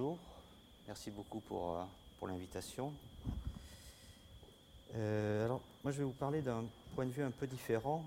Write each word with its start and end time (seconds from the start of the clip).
Bonjour, 0.00 0.16
merci 0.86 1.10
beaucoup 1.10 1.40
pour, 1.40 1.74
euh, 1.74 1.82
pour 2.20 2.28
l'invitation. 2.28 2.92
Euh, 4.94 5.44
alors, 5.44 5.60
moi 5.82 5.90
je 5.90 5.98
vais 5.98 6.04
vous 6.04 6.12
parler 6.12 6.40
d'un 6.40 6.62
point 6.94 7.04
de 7.04 7.10
vue 7.10 7.24
un 7.24 7.32
peu 7.32 7.48
différent 7.48 8.04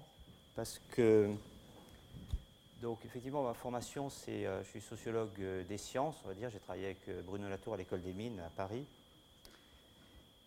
parce 0.56 0.80
que, 0.92 1.30
donc 2.82 3.00
effectivement, 3.04 3.44
ma 3.44 3.54
formation, 3.54 4.10
c'est, 4.10 4.46
euh, 4.46 4.64
je 4.64 4.70
suis 4.70 4.80
sociologue 4.80 5.38
des 5.68 5.78
sciences, 5.78 6.16
on 6.24 6.30
va 6.30 6.34
dire, 6.34 6.50
j'ai 6.50 6.60
travaillé 6.60 6.86
avec 6.86 7.26
Bruno 7.26 7.50
Latour 7.50 7.74
à 7.74 7.78
l'école 7.78 8.02
des 8.02 8.14
mines 8.14 8.40
à 8.40 8.50
Paris. 8.56 8.86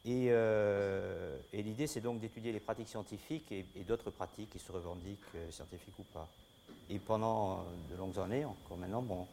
Et, 0.06 0.28
et 0.28 1.62
l'idée, 1.62 1.86
c'est 1.86 2.00
donc 2.00 2.20
d'étudier 2.20 2.52
les 2.52 2.60
pratiques 2.60 2.88
scientifiques 2.88 3.52
et, 3.52 3.64
d'autres 3.86 4.10
pratiques 4.10 4.50
qui 4.50 4.58
se 4.58 4.72
revendiquent 4.72 5.50
scientifiques 5.50 5.98
ou 5.98 6.04
pas. 6.04 6.28
Et 6.88 6.98
pendant 6.98 7.64
de 7.90 7.96
longues 7.96 8.18
années, 8.18 8.44
encore 8.44 8.76
maintenant, 8.76 9.00
mon, 9.00 9.26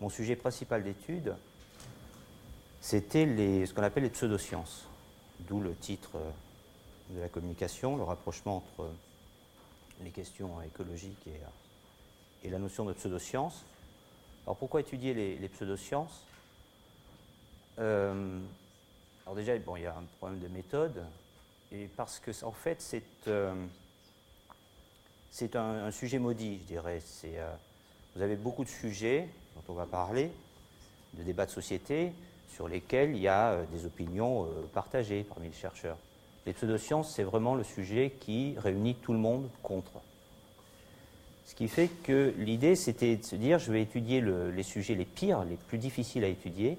mon 0.00 0.08
sujet 0.08 0.36
principal 0.36 0.82
d'étude, 0.82 1.34
c'était 2.80 3.26
ce 3.66 3.72
qu'on 3.72 3.82
appelle 3.82 4.04
les 4.04 4.10
pseudosciences, 4.10 4.86
d'où 5.40 5.60
le 5.60 5.74
titre 5.74 6.12
euh, 6.16 6.30
de 7.10 7.20
la 7.20 7.28
communication, 7.28 7.96
le 7.96 8.04
rapprochement 8.04 8.58
entre 8.58 8.90
les 10.02 10.10
questions 10.10 10.60
écologiques 10.62 11.26
et, 11.26 11.30
euh, 11.30 12.44
et 12.46 12.50
la 12.50 12.58
notion 12.58 12.84
de 12.84 12.92
pseudosciences. 12.92 13.64
Alors 14.44 14.56
pourquoi 14.56 14.80
étudier 14.80 15.14
les, 15.14 15.36
les 15.36 15.48
pseudosciences? 15.48 16.22
Euh, 17.78 18.40
Alors 19.24 19.36
déjà, 19.36 19.56
bon, 19.58 19.76
il 19.76 19.82
y 19.82 19.86
a 19.86 19.94
un 19.94 20.04
problème 20.18 20.40
de 20.40 20.48
méthode, 20.48 21.04
et 21.70 21.86
parce 21.96 22.18
que 22.18 22.30
en 22.44 22.52
fait, 22.52 22.80
c'est 22.80 23.02
euh, 23.28 23.54
un, 25.54 25.90
sujet 25.90 26.18
maudit, 26.18 26.60
je 26.62 26.66
dirais. 26.66 27.02
Euh, 27.24 27.54
vous 28.16 28.22
avez 28.22 28.36
beaucoup 28.36 28.64
de 28.64 28.68
sujets 28.68 29.28
dont 29.54 29.72
on 29.72 29.74
va 29.74 29.86
parler, 29.86 30.32
de 31.14 31.22
débats 31.22 31.46
de 31.46 31.50
société, 31.50 32.12
sur 32.54 32.68
lesquels 32.68 33.14
il 33.14 33.22
y 33.22 33.28
a 33.28 33.52
euh, 33.52 33.64
des 33.72 33.86
opinions 33.86 34.44
euh, 34.44 34.48
partagées 34.72 35.24
parmi 35.24 35.48
les 35.48 35.54
chercheurs. 35.54 35.96
Les 36.46 36.52
pseudosciences, 36.52 37.14
c'est 37.14 37.22
vraiment 37.24 37.54
le 37.54 37.64
sujet 37.64 38.12
qui 38.20 38.54
réunit 38.58 38.94
tout 38.94 39.12
le 39.12 39.18
monde 39.18 39.48
contre. 39.62 39.92
Ce 41.46 41.54
qui 41.54 41.68
fait 41.68 41.88
que 41.88 42.32
l'idée, 42.38 42.74
c'était 42.76 43.16
de 43.16 43.24
se 43.24 43.36
dire, 43.36 43.58
je 43.58 43.72
vais 43.72 43.82
étudier 43.82 44.20
le- 44.20 44.50
les 44.50 44.62
sujets 44.62 44.94
les 44.94 45.04
pires, 45.04 45.44
les 45.44 45.56
plus 45.56 45.78
difficiles 45.78 46.24
à 46.24 46.28
étudier, 46.28 46.78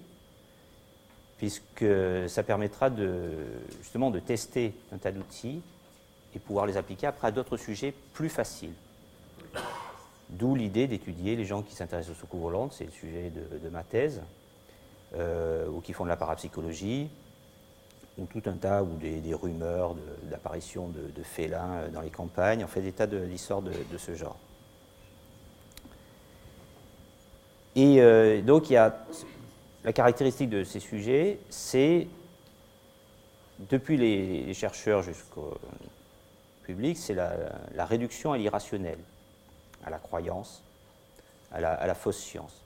puisque 1.37 1.85
ça 2.27 2.43
permettra 2.43 2.89
de, 2.89 3.31
justement 3.81 4.11
de 4.11 4.19
tester 4.19 4.73
un 4.91 4.97
tas 4.97 5.11
d'outils 5.11 5.61
et 6.35 6.39
pouvoir 6.39 6.65
les 6.65 6.77
appliquer 6.77 7.07
après 7.07 7.27
à 7.27 7.31
d'autres 7.31 7.57
sujets 7.57 7.93
plus 8.13 8.29
faciles. 8.29 8.73
D'où 10.29 10.53
l'idée 10.53 10.85
d'étudier 10.87 11.35
les 11.35 11.45
gens 11.45 11.63
qui 11.63 11.73
s'intéressent 11.73 12.15
aux 12.15 12.19
soucoupes 12.19 12.41
volantes, 12.41 12.73
c'est 12.73 12.85
le 12.85 12.91
sujet 12.91 13.31
de, 13.31 13.69
ma 13.69 13.83
thèse, 13.83 14.21
ou 15.15 15.81
qui 15.81 15.93
font 15.93 16.03
de 16.03 16.09
la 16.09 16.17
parapsychologie, 16.17 17.09
ou 18.19 18.25
tout 18.25 18.41
un 18.45 18.53
tas, 18.53 18.83
ou 18.83 18.95
des, 18.97 19.33
rumeurs 19.33 19.95
d'apparition 20.23 20.89
de, 20.89 21.23
félins 21.23 21.75
euh, 21.75 21.89
dans 21.89 22.01
les 22.01 22.09
campagnes, 22.09 22.63
en 22.63 22.67
fait 22.67 22.81
des 22.81 22.91
tas 22.91 23.07
de- 23.07 23.19
de, 23.19 23.97
ce 23.97 24.15
genre. 24.15 24.37
Et 27.75 28.01
euh, 28.01 28.41
donc 28.41 28.69
il 28.69 28.73
y 28.73 28.77
a 28.77 28.95
la 29.83 29.93
caractéristique 29.93 30.49
de 30.49 30.63
ces 30.63 30.79
sujets, 30.79 31.39
c'est 31.49 32.07
depuis 33.69 33.97
les, 33.97 34.53
chercheurs 34.53 35.01
jusqu'au 35.01 35.57
public, 36.63 36.97
c'est 36.97 37.13
la, 37.13 37.85
réduction 37.85 38.33
à 38.33 38.37
l'irrationnel, 38.37 38.97
à 39.85 39.89
la 39.89 39.97
croyance, 39.97 40.63
à 41.51 41.59
la 41.61 41.95
fausse 41.95 42.19
science. 42.19 42.58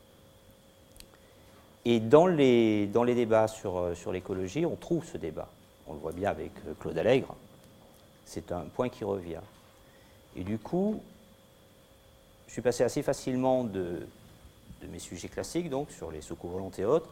Et 1.86 2.00
dans 2.00 2.28
les, 2.28 2.88
dans 2.88 3.04
les 3.04 3.16
débats 3.16 3.48
sur, 3.48 3.78
euh, 3.78 3.96
sur 3.96 4.12
l'écologie, 4.12 4.66
on 4.66 4.76
trouve 4.76 5.06
ce 5.06 5.18
débat. 5.18 5.50
On 5.88 5.94
le 5.94 6.00
voit 6.00 6.14
bien 6.14 6.30
avec 6.30 6.52
euh, 6.66 6.74
Claude 6.80 6.98
Allègre. 6.98 7.36
C'est 8.26 8.52
un 8.52 8.62
point 8.62 8.88
qui 8.88 9.04
revient. 9.04 9.42
Et 10.36 10.44
du 10.44 10.58
coup, 10.58 11.02
je 12.48 12.54
suis 12.54 12.62
passé 12.62 12.84
assez 12.84 13.04
facilement 13.04 13.66
de, 13.66 14.08
de 14.82 14.88
mes 14.88 15.00
sujets 15.00 15.28
classiques, 15.28 15.70
donc 15.70 15.92
sur 15.92 16.10
les 16.10 16.22
secours 16.22 16.52
volantes 16.52 16.80
et 16.80 16.86
autres, 16.86 17.10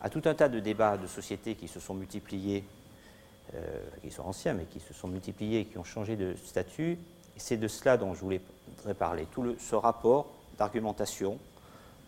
à 0.00 0.10
tout 0.10 0.22
un 0.26 0.34
tas 0.34 0.48
de 0.48 0.60
débats 0.60 0.96
de 0.96 1.06
société 1.06 1.54
qui 1.54 1.66
se 1.66 1.80
sont 1.80 1.94
multipliés, 1.94 2.64
euh, 3.54 3.80
qui 4.02 4.10
sont 4.10 4.22
anciens, 4.22 4.54
mais 4.54 4.64
qui 4.64 4.80
se 4.80 4.94
sont 4.94 5.08
multipliés 5.08 5.60
et 5.60 5.64
qui 5.64 5.78
ont 5.78 5.84
changé 5.84 6.16
de 6.16 6.34
statut. 6.44 6.92
Et 7.36 7.38
c'est 7.38 7.56
de 7.56 7.68
cela 7.68 7.96
dont 7.96 8.14
je 8.14 8.20
voulais 8.20 8.40
parler, 8.98 9.26
tout 9.32 9.56
ce 9.58 9.74
rapport 9.74 10.26
d'argumentation 10.56 11.38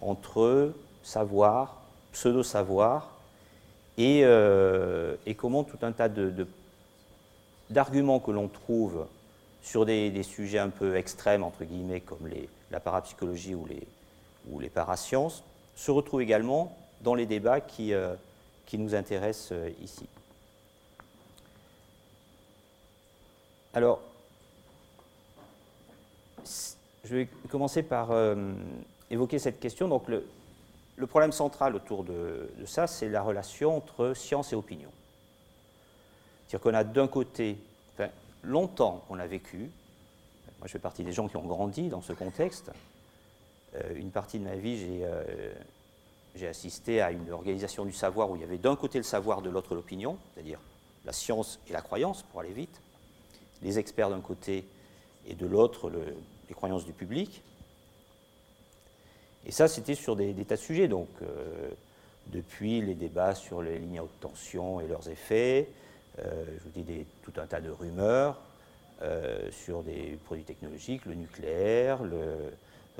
entre 0.01 0.73
savoir, 1.03 1.86
pseudo-savoir, 2.17 3.11
et, 3.99 4.23
euh, 4.25 5.17
et 5.27 5.35
comment 5.35 5.65
tout 5.65 5.77
un 5.83 5.93
tas 5.93 6.09
de- 6.09 6.31
de- 6.31 6.47
d'arguments 7.69 8.21
que 8.21 8.31
l'on 8.31 8.49
trouve 8.49 9.07
sur 9.63 9.85
des, 9.85 10.11
des 10.11 10.23
sujets 10.23 10.59
un 10.59 10.71
peu 10.71 10.97
extrêmes, 10.97 11.45
entre 11.45 11.65
guillemets, 11.65 12.01
comme 12.01 12.27
les- 12.27 12.49
la 12.71 12.81
parapsychologie 12.81 13.55
ou 13.55 13.67
les, 13.67 13.87
ou 14.51 14.61
les 14.61 14.71
parasciences, 14.71 15.43
se 15.75 15.91
retrouvent 15.91 16.23
également 16.23 16.75
dans 17.03 17.15
les 17.15 17.27
débats 17.27 17.61
qui, 17.61 17.93
euh, 17.93 18.15
qui 18.65 18.79
nous 18.79 18.95
intéressent 18.95 19.53
euh, 19.53 19.69
ici. 19.83 20.07
Alors, 23.75 24.01
je 27.05 27.15
vais 27.15 27.29
commencer 27.51 27.83
par 27.83 28.09
évoquer 29.11 29.39
cette 29.39 29.61
question. 29.61 29.87
Donc, 29.87 30.09
le, 30.09 30.27
le 30.97 31.07
problème 31.07 31.33
central 31.33 31.75
autour 31.75 32.05
de, 32.05 32.49
ça, 32.67 32.87
c'est 32.87 33.09
la 33.09 33.23
relation 33.23 33.77
entre 33.77 34.15
science 34.15 34.53
et 34.53 34.57
opinion. 34.57 34.91
C'est-à-dire 36.49 36.61
qu'on 36.63 36.75
a 36.75 36.85
d'un 36.85 37.09
côté, 37.09 37.59
longtemps 38.43 39.05
on 39.11 39.19
a 39.19 39.27
vécu, 39.27 39.59
moi 40.59 40.67
je 40.67 40.73
fais 40.73 40.79
partie 40.79 41.05
des 41.05 41.13
gens 41.13 41.29
qui 41.29 41.37
ont 41.37 41.47
grandi 41.47 41.89
dans 41.89 42.03
ce 42.03 42.13
contexte, 42.13 42.71
Euh, 43.75 43.95
une 43.97 44.11
partie 44.13 44.39
de 44.39 44.45
ma 44.45 44.55
vie, 44.55 44.79
j'ai 44.79 45.01
euh, 45.05 45.53
j'ai 46.37 46.47
assisté 46.47 47.03
à 47.03 47.11
une 47.11 47.31
organisation 47.31 47.85
du 47.85 47.93
savoir 47.93 48.31
où 48.31 48.37
il 48.37 48.41
y 48.41 48.45
avait 48.45 48.59
d'un 48.59 48.77
côté 48.77 48.97
le 48.99 49.05
savoir, 49.05 49.43
de 49.43 49.51
l'autre 49.51 49.75
l'opinion, 49.75 50.17
c'est-à-dire 50.33 50.61
la 51.05 51.13
science 51.13 51.59
et 51.69 51.73
la 51.73 51.83
croyance, 51.83 52.23
pour 52.23 52.41
aller 52.41 52.53
vite, 52.53 52.81
les 53.63 53.79
experts 53.79 54.09
d'un 54.09 54.21
côté 54.21 54.65
et 55.27 55.35
de 55.35 55.47
l'autre 55.47 55.91
le- 55.91 56.15
les 56.49 56.55
croyances 56.55 56.85
du 56.87 56.93
public. 56.93 57.43
Et 59.47 59.53
ça, 59.53 59.69
c'était 59.69 59.95
sur 59.95 60.17
des, 60.17 60.35
tas 60.45 60.57
de 60.57 60.61
sujets, 60.61 60.89
donc 60.89 61.09
euh, 61.23 61.71
depuis 62.27 62.81
les 62.81 62.95
débats 62.95 63.37
sur 63.37 63.63
les 63.63 63.79
lignes 63.79 64.01
à 64.01 64.03
haute 64.03 64.21
tension 64.21 64.81
et 64.81 64.89
leurs 64.89 65.09
effets, 65.09 65.69
euh, 66.19 66.45
je 66.59 66.65
vous 66.65 66.85
dis 66.85 67.07
tout 67.23 67.33
un 67.37 67.47
tas 67.47 67.61
de 67.61 67.71
rumeurs 67.71 68.41
euh, 69.03 69.49
sur 69.53 69.85
des 69.85 70.19
produits 70.25 70.45
technologiques, 70.45 71.07
le 71.07 71.15
nucléaire, 71.15 72.01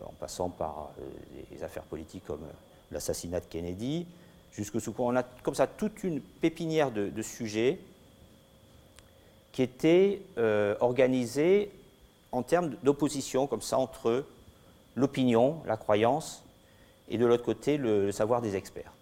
en 0.05 0.13
passant 0.21 0.51
par 0.51 0.91
des 1.51 1.65
affaires 1.65 1.83
politiques 1.83 2.25
comme 2.27 2.47
l'assassinat 2.93 3.41
de 3.41 3.47
Kennedy, 3.47 4.07
jusqu'au 4.53 4.79
sous 4.79 4.95
On 4.99 5.17
a 5.17 5.25
comme 5.25 5.55
ça 5.55 5.67
toute 5.67 6.05
une 6.05 6.21
pépinière 6.21 6.93
de, 6.93 7.23
sujets 7.23 7.81
qui 9.51 9.63
étaient 9.63 10.21
organisés 10.81 11.73
en 12.31 12.43
termes 12.43 12.77
d'opposition, 12.83 13.47
comme 13.47 13.63
ça, 13.63 13.79
entre 13.79 14.27
l'opinion, 14.97 15.63
la 15.67 15.77
croyance, 15.77 16.43
et 17.09 17.19
de 17.19 17.27
l'autre 17.27 17.45
côté, 17.45 17.77
le, 17.77 18.11
savoir 18.11 18.43
des 18.43 18.57
experts. 18.57 18.93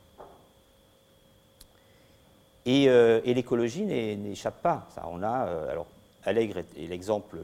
Et, 2.67 2.89
euh, 2.89 3.21
l'écologie 3.25 3.85
n'échappe 3.85 4.61
pas. 4.61 4.89
On 5.11 5.23
a, 5.23 5.47
euh, 5.47 5.71
alors, 5.71 5.87
Allègre 6.25 6.59
est, 6.59 6.87
l'exemple 6.87 7.39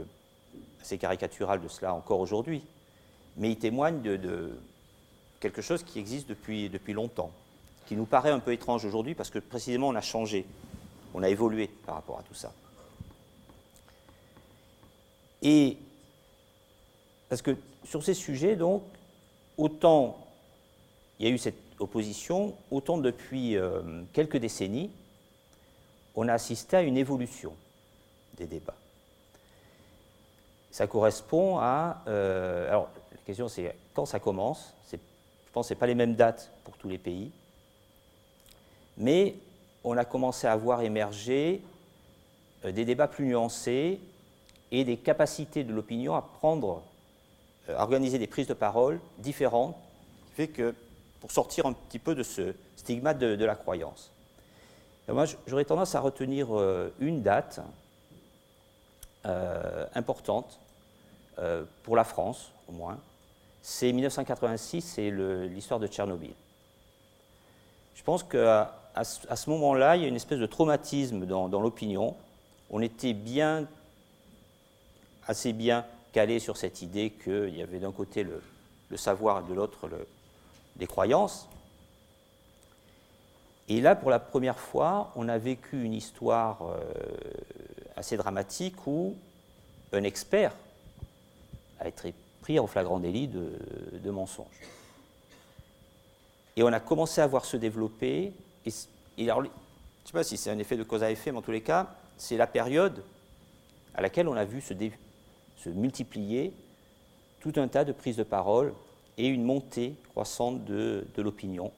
assez 0.80 0.98
caricatural 0.98 1.62
de 1.62 1.68
cela 1.68 1.94
encore 1.94 2.20
aujourd'hui, 2.20 2.62
mais 3.36 3.50
il 3.50 3.56
témoigne 3.56 4.02
de, 4.02 4.16
de 4.16 4.50
quelque 5.38 5.62
chose 5.62 5.82
qui 5.82 5.98
existe 5.98 6.28
depuis, 6.28 6.68
depuis 6.68 6.92
longtemps, 6.92 7.30
qui 7.86 7.96
nous 7.96 8.06
paraît 8.06 8.30
un 8.30 8.40
peu 8.40 8.52
étrange 8.52 8.84
aujourd'hui 8.84 9.14
parce 9.14 9.30
que 9.30 9.38
précisément 9.38 9.88
on 9.88 9.94
a 9.94 10.00
changé, 10.00 10.46
on 11.14 11.22
a 11.22 11.28
évolué 11.28 11.68
par 11.86 11.96
rapport 11.96 12.18
à 12.18 12.22
tout 12.22 12.34
ça. 12.34 12.52
Et 15.42 15.76
parce 17.30 17.40
que 17.40 17.56
sur 17.84 18.04
ces 18.04 18.12
sujets, 18.12 18.56
donc, 18.56 18.82
autant 19.56 20.18
il 21.18 21.26
y 21.26 21.30
a 21.30 21.34
eu 21.34 21.38
cette 21.38 21.54
opposition, 21.78 22.54
autant 22.70 22.98
depuis 22.98 23.56
euh, 23.56 24.02
quelques 24.12 24.38
décennies, 24.38 24.90
on 26.14 26.28
a 26.28 26.32
assisté 26.32 26.76
à 26.78 26.82
une 26.82 26.96
évolution 26.96 27.54
des 28.36 28.46
débats. 28.46 28.76
Ça 30.70 30.86
correspond 30.86 31.58
à. 31.58 32.02
euh, 32.08 32.68
alors, 32.68 32.88
la 33.12 33.18
question, 33.18 33.48
c'est 33.48 33.74
quand 33.94 34.06
ça 34.06 34.18
commence. 34.18 34.74
Je 34.90 35.52
pense 35.52 35.68
que 35.68 35.74
ce 35.74 35.78
pas 35.78 35.86
les 35.86 35.96
mêmes 35.96 36.14
dates 36.14 36.50
pour 36.64 36.76
tous 36.76 36.88
les 36.88 36.98
pays. 36.98 37.32
Mais 38.96 39.34
on 39.82 39.96
a 39.96 40.04
commencé 40.04 40.46
à 40.46 40.56
voir 40.56 40.82
émerger 40.82 41.60
euh, 42.64 42.72
des 42.72 42.84
débats 42.84 43.08
plus 43.08 43.26
nuancés 43.26 44.00
et 44.70 44.84
des 44.84 44.96
capacités 44.96 45.64
de 45.64 45.72
l'opinion 45.72 46.14
à 46.14 46.22
prendre, 46.22 46.82
à 47.76 47.82
organiser 47.82 48.18
des 48.18 48.26
prises 48.26 48.46
de 48.46 48.54
parole 48.54 49.00
différentes, 49.18 49.76
qui 50.28 50.32
fait 50.34 50.48
que 50.48 50.74
pour 51.20 51.30
sortir 51.30 51.66
un 51.66 51.72
petit 51.72 51.98
peu 51.98 52.14
de 52.14 52.22
ce 52.22 52.54
stigmate 52.76 53.18
de, 53.18 53.44
la 53.44 53.54
croyance. 53.54 54.10
moi, 55.08 55.26
j'aurais 55.46 55.64
tendance 55.66 55.94
à 55.94 56.00
retenir 56.00 56.48
une 56.98 57.22
date 57.22 57.60
importante 59.94 60.58
pour 61.82 61.94
la 61.94 62.04
France, 62.04 62.52
au 62.68 62.72
moins. 62.72 62.98
C'est 63.62 63.92
1986, 63.92 64.80
c'est 64.80 65.10
l'histoire 65.10 65.78
de 65.78 65.86
Tchernobyl. 65.86 66.32
Je 67.94 68.02
pense 68.02 68.22
qu'à 68.22 68.72
ce 69.04 69.50
moment-là, 69.50 69.96
il 69.96 70.02
y 70.02 70.04
a 70.06 70.08
une 70.08 70.16
espèce 70.16 70.38
de 70.38 70.46
traumatisme 70.46 71.26
dans, 71.26 71.60
l'opinion. 71.60 72.16
On 72.70 72.80
était 72.80 73.12
bien, 73.12 73.66
assez 75.26 75.52
bien 75.52 75.84
calé 76.12 76.38
sur 76.38 76.56
cette 76.56 76.82
idée 76.82 77.10
qu'il 77.10 77.56
y 77.56 77.62
avait 77.62 77.78
d'un 77.78 77.92
côté 77.92 78.24
le, 78.24 78.96
savoir 78.96 79.44
et 79.44 79.48
de 79.48 79.54
l'autre 79.54 79.88
les 80.78 80.86
croyances. 80.86 81.48
Et 83.68 83.80
là, 83.80 83.94
pour 83.94 84.10
la 84.10 84.18
première 84.18 84.58
fois, 84.58 85.12
on 85.14 85.28
a 85.28 85.38
vécu 85.38 85.84
une 85.84 85.92
histoire 85.92 86.62
euh, 86.62 86.80
assez 87.94 88.16
dramatique 88.16 88.86
où 88.86 89.14
un 89.92 90.02
expert 90.02 90.52
a 91.78 91.86
été 91.86 92.12
pris 92.40 92.58
en 92.58 92.66
flagrant 92.66 92.98
délit 92.98 93.28
de, 93.28 94.10
mensonge. 94.10 94.46
Et 96.56 96.62
on 96.64 96.72
a 96.72 96.80
commencé 96.80 97.20
à 97.20 97.26
voir 97.26 97.44
se 97.44 97.56
développer 97.56 98.32
et, 98.66 98.70
je 99.18 99.22
ne 99.22 99.44
sais 100.04 100.12
pas 100.12 100.24
si 100.24 100.36
c'est 100.36 100.50
un 100.50 100.58
effet 100.58 100.76
de 100.76 100.82
cause 100.82 101.02
à 101.02 101.10
effet, 101.10 101.30
mais 101.30 101.38
en 101.38 101.42
tous 101.42 101.52
les 101.52 101.60
cas, 101.60 101.94
c'est 102.16 102.36
la 102.36 102.46
période 102.46 103.04
à 103.94 104.00
laquelle 104.00 104.28
on 104.28 104.34
a 104.34 104.44
vu 104.44 104.60
se, 104.60 104.74
se, 105.62 105.68
multiplier 105.70 106.52
tout 107.40 107.52
un 107.56 107.68
tas 107.68 107.84
de 107.84 107.92
prises 107.92 108.16
de 108.16 108.22
parole 108.22 108.72
et 109.18 109.26
une 109.26 109.44
montée 109.44 109.94
croissante 110.10 110.64
de, 110.64 111.04
l'opinion. 111.18 111.72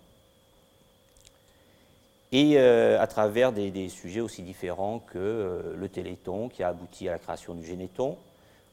Et 2.32 2.54
euh, 2.56 3.00
à 3.00 3.06
travers 3.06 3.52
des, 3.52 3.88
sujets 3.88 4.20
aussi 4.20 4.42
différents 4.42 5.00
que 5.00 5.18
euh, 5.18 5.76
le 5.76 5.88
téléthon 5.88 6.48
qui 6.48 6.62
a 6.62 6.68
abouti 6.68 7.08
à 7.08 7.12
la 7.12 7.18
création 7.18 7.54
du 7.54 7.64
généton. 7.64 8.16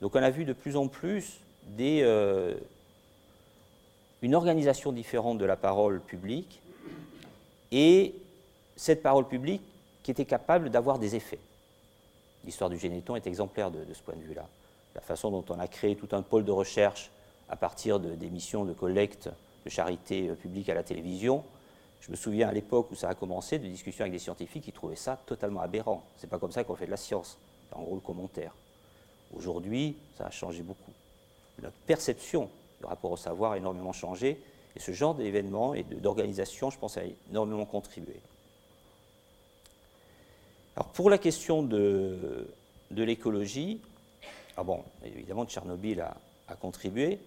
Donc 0.01 0.15
on 0.15 0.23
a 0.23 0.29
vu 0.29 0.45
de 0.45 0.53
plus 0.53 0.77
en 0.77 0.87
plus 0.87 1.39
euh, 1.79 2.55
une 4.21 4.35
organisation 4.35 4.91
différente 4.91 5.37
de 5.37 5.45
la 5.45 5.55
parole 5.55 5.99
publique 6.01 6.61
et 7.71 8.13
cette 8.75 9.03
parole 9.03 9.27
publique 9.27 9.61
qui 10.03 10.11
était 10.11 10.25
capable 10.25 10.69
d'avoir 10.69 10.99
des 10.99 11.15
effets. 11.15 11.39
L'histoire 12.45 12.69
du 12.69 12.77
Généton 12.77 13.15
est 13.15 13.27
exemplaire 13.27 13.69
de, 13.71 13.93
ce 13.93 14.01
point 14.01 14.15
de 14.15 14.21
vue-là. 14.21 14.47
La 14.95 15.01
façon 15.01 15.31
dont 15.31 15.45
on 15.49 15.59
a 15.59 15.67
créé 15.67 15.95
tout 15.95 16.09
un 16.11 16.21
pôle 16.21 16.45
de 16.45 16.51
recherche 16.51 17.11
à 17.49 17.55
partir 17.55 17.99
d'émissions 17.99 18.65
de, 18.65 18.73
collecte 18.73 19.29
de 19.65 19.69
charité 19.69 20.29
euh, 20.29 20.35
publique 20.35 20.69
à 20.69 20.73
la 20.73 20.83
télévision. 20.83 21.43
Je 22.01 22.11
me 22.11 22.15
souviens 22.15 22.47
à 22.47 22.51
l'époque 22.51 22.91
où 22.91 22.95
ça 22.95 23.09
a 23.09 23.15
commencé 23.15 23.59
de 23.59 23.67
discussions 23.67 24.03
avec 24.03 24.13
des 24.13 24.19
scientifiques 24.19 24.63
qui 24.63 24.71
trouvaient 24.71 24.95
ça 24.95 25.19
totalement 25.25 25.61
aberrant. 25.61 26.03
C'est 26.17 26.29
pas 26.29 26.39
comme 26.39 26.51
ça 26.51 26.63
qu'on 26.63 26.75
fait 26.75 26.85
de 26.85 26.91
la 26.91 26.97
science. 26.97 27.37
C'est 27.69 27.75
en 27.75 27.81
gros 27.81 27.95
le 27.95 28.01
commentaire. 28.01 28.53
Aujourd'hui, 29.35 29.95
ça 30.17 30.27
a 30.27 30.31
changé 30.31 30.63
beaucoup. 30.63 30.91
Notre 31.61 31.75
perception 31.85 32.49
du 32.79 32.85
rapport 32.85 33.11
au 33.11 33.17
savoir 33.17 33.51
a 33.53 33.57
énormément 33.57 33.91
changé 33.91 34.41
et 34.75 34.79
ce 34.79 34.91
genre 34.91 35.13
d'événements 35.13 35.73
et 35.73 35.83
d'organisation, 35.83 36.69
je 36.69 36.77
pense, 36.77 36.97
a 36.97 37.01
énormément 37.29 37.65
contribué. 37.65 38.15
Alors 40.75 40.87
pour 40.89 41.09
la 41.09 41.17
question 41.17 41.63
de, 41.63 42.47
de 42.91 43.03
l'écologie, 43.03 43.81
ah 44.59 44.63
bon, 44.63 44.83
évidemment 45.05 45.45
Tchernobyl 45.45 46.01
a, 46.01 46.55
contribué, 46.55 47.17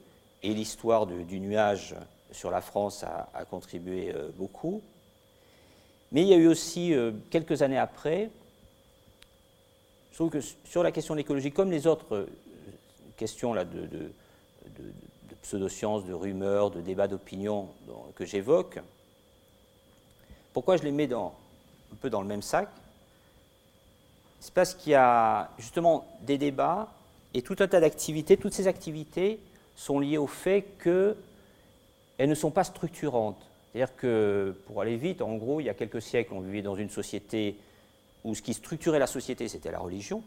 et 0.42 0.52
l'histoire 0.52 1.06
du 1.06 1.40
nuage 1.40 1.94
sur 2.30 2.50
la 2.50 2.60
France 2.60 3.04
a, 3.04 3.44
contribué 3.46 4.12
euh, 4.14 4.28
beaucoup. 4.36 4.82
Mais 6.10 6.20
il 6.20 6.28
y 6.28 6.34
a 6.34 6.36
eu 6.36 6.46
aussi, 6.46 6.92
euh, 6.92 7.10
quelques 7.30 7.62
années 7.62 7.78
après, 7.78 8.28
je 10.10 10.16
trouve 10.16 10.28
que 10.28 10.40
sur 10.40 10.82
la 10.82 10.92
question 10.92 11.14
de 11.14 11.20
l'écologie, 11.20 11.52
comme 11.52 11.70
les 11.70 11.86
autres 11.86 12.14
euh, 12.14 12.26
questions 13.16 13.54
là, 13.54 13.64
de, 13.64 13.86
de, 13.86 14.12
pseudosciences, 15.40 16.04
de 16.04 16.12
rumeurs, 16.12 16.70
de 16.70 16.82
débats 16.82 17.08
d'opinion 17.08 17.68
que 18.14 18.26
j'évoque. 18.26 18.78
Pourquoi 20.52 20.76
je 20.76 20.82
les 20.82 20.92
mets 20.92 21.06
dans, 21.06 21.34
un 21.92 21.96
peu 21.96 22.10
dans 22.10 22.20
le 22.20 22.28
même 22.28 22.42
sac? 22.42 22.68
C'est 24.38 24.52
parce 24.52 24.74
qu'il 24.74 24.92
y 24.92 24.94
a 24.94 25.50
justement 25.58 26.06
des 26.20 26.36
débats 26.38 26.92
et 27.34 27.42
tout 27.42 27.56
un 27.60 27.68
tas 27.68 27.80
d'activités. 27.80 28.36
Toutes 28.36 28.52
ces 28.52 28.66
activités 28.66 29.38
sont 29.76 30.00
liées 30.00 30.18
au 30.18 30.26
fait 30.26 30.64
qu'elles 30.82 31.16
ne 32.20 32.34
sont 32.34 32.50
pas 32.50 32.64
structurantes. 32.64 33.40
C'est-à-dire 33.72 33.96
que, 33.96 34.54
pour 34.66 34.80
aller 34.80 34.96
vite, 34.96 35.22
en 35.22 35.34
gros, 35.36 35.60
il 35.60 35.64
y 35.64 35.70
a 35.70 35.74
quelques 35.74 36.02
siècles, 36.02 36.34
on 36.34 36.40
vivait 36.40 36.62
dans 36.62 36.76
une 36.76 36.90
société 36.90 37.56
où 38.24 38.34
ce 38.34 38.42
qui 38.42 38.54
structurait 38.54 38.98
la 38.98 39.06
société, 39.06 39.48
c'était 39.48 39.72
la 39.72 39.78
religion. 39.78 40.22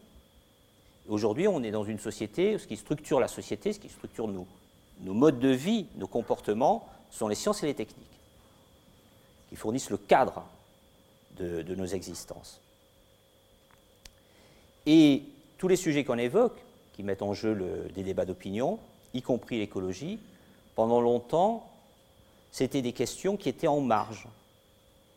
Aujourd'hui, 1.08 1.46
on 1.46 1.62
est 1.62 1.70
dans 1.70 1.84
une 1.84 2.00
société 2.00 2.56
où 2.56 2.58
ce 2.58 2.66
qui 2.66 2.76
structure 2.76 3.20
la 3.20 3.28
société, 3.28 3.72
ce 3.72 3.78
qui 3.78 3.88
structure 3.88 4.26
nos 4.26 5.14
modes 5.14 5.38
de 5.38 5.48
vie, 5.48 5.86
nos 5.96 6.08
comportements, 6.08 6.88
sont 7.10 7.28
les 7.28 7.34
sciences 7.34 7.62
et 7.62 7.66
les 7.66 7.74
techniques, 7.74 8.06
qui 9.48 9.56
fournissent 9.56 9.90
le 9.90 9.96
cadre 9.96 10.44
de, 11.38 11.74
nos 11.74 11.86
existences. 11.86 12.60
Et 14.86 15.22
tous 15.58 15.68
les 15.68 15.76
sujets 15.76 16.04
qu'on 16.04 16.18
évoque, 16.18 16.58
qui 16.96 17.02
mettent 17.02 17.22
en 17.22 17.34
jeu 17.34 17.88
des 17.94 18.02
débats 18.02 18.24
d'opinion, 18.24 18.78
y 19.14 19.22
compris 19.22 19.58
l'écologie, 19.58 20.18
pendant 20.74 21.00
longtemps, 21.00 21.68
c'était 22.50 22.82
des 22.82 22.92
questions 22.92 23.36
qui 23.36 23.48
étaient 23.48 23.66
en 23.66 23.80
marge 23.80 24.26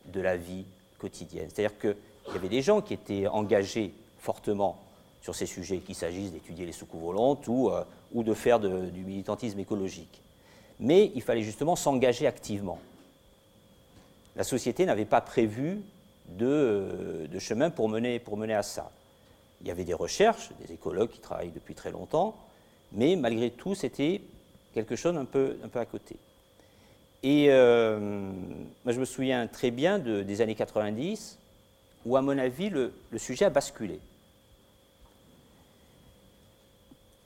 de 0.05 0.21
la 0.21 0.37
vie 0.37 0.65
quotidienne. 0.97 1.49
C'est-à-dire 1.53 1.79
qu'il 1.79 1.95
y 2.33 2.37
avait 2.37 2.49
des 2.49 2.61
gens 2.61 2.81
qui 2.81 2.93
étaient 2.93 3.27
engagés 3.27 3.93
fortement 4.19 4.77
sur 5.21 5.35
ces 5.35 5.45
sujets, 5.45 5.79
qu'il 5.79 5.95
s'agisse 5.95 6.31
d'étudier 6.31 6.65
les 6.65 6.71
soucoupes 6.71 7.01
volantes 7.01 7.47
ou, 7.47 7.69
euh, 7.69 7.83
ou 8.13 8.23
de 8.23 8.33
faire 8.33 8.59
du 8.59 9.03
militantisme 9.03 9.59
écologique. 9.59 10.21
Mais 10.79 11.11
il 11.15 11.21
fallait 11.21 11.43
justement 11.43 11.75
s'engager 11.75 12.27
activement. 12.27 12.79
La 14.35 14.43
société 14.43 14.85
n'avait 14.85 15.05
pas 15.05 15.21
prévu 15.21 15.81
de, 16.27 16.45
euh, 16.45 17.27
de, 17.27 17.39
chemin 17.39 17.69
pour 17.69 17.89
mener, 17.89 18.19
pour 18.19 18.37
mener 18.37 18.53
à 18.53 18.63
ça. 18.63 18.91
Il 19.61 19.67
y 19.67 19.71
avait 19.71 19.83
des 19.83 19.93
recherches, 19.93 20.49
des 20.65 20.73
écologues 20.73 21.09
qui 21.09 21.19
travaillent 21.19 21.51
depuis 21.51 21.75
très 21.75 21.91
longtemps, 21.91 22.35
mais 22.91 23.15
malgré 23.15 23.51
tout, 23.51 23.75
c'était 23.75 24.21
quelque 24.73 24.95
chose 24.95 25.15
un 25.17 25.25
peu, 25.25 25.57
un 25.63 25.67
peu 25.67 25.79
à 25.79 25.85
côté. 25.85 26.15
Et 27.23 27.47
euh, 27.49 27.99
moi, 27.99 28.93
je 28.93 28.99
me 28.99 29.05
souviens 29.05 29.47
très 29.47 29.71
bien 29.71 29.99
de, 29.99 30.21
des 30.23 30.41
années 30.41 30.55
90, 30.55 31.37
où, 32.05 32.15
à 32.15 32.21
mon 32.21 32.37
avis, 32.37 32.69
le, 32.69 32.93
sujet 33.17 33.45
a 33.45 33.49
basculé. 33.49 33.99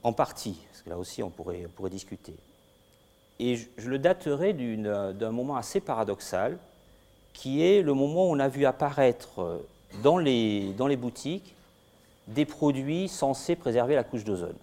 En 0.02 0.12
partie, 0.12 0.58
parce 0.70 0.82
que 0.82 0.90
là 0.90 0.98
aussi 0.98 1.24
on 1.24 1.30
pourrait, 1.30 1.66
pourrait 1.76 1.90
discuter. 1.90 2.34
Et 3.40 3.56
je, 3.56 3.90
le 3.90 3.98
daterai 4.00 4.52
d'un 4.52 5.32
moment 5.32 5.56
assez 5.56 5.80
paradoxal, 5.80 6.58
qui 7.32 7.64
est 7.64 7.82
le 7.82 7.94
moment 7.94 8.28
où 8.28 8.34
on 8.34 8.40
a 8.40 8.50
vu 8.50 8.66
apparaître 8.66 9.62
dans 10.02 10.18
les, 10.18 10.74
dans 10.74 10.88
les 10.88 10.98
boutiques 10.98 11.56
des 12.28 12.46
produits 12.46 13.08
censés 13.08 13.56
préserver 13.56 13.96
la 13.96 14.04
couche 14.04 14.24
d'ozone. 14.24 14.56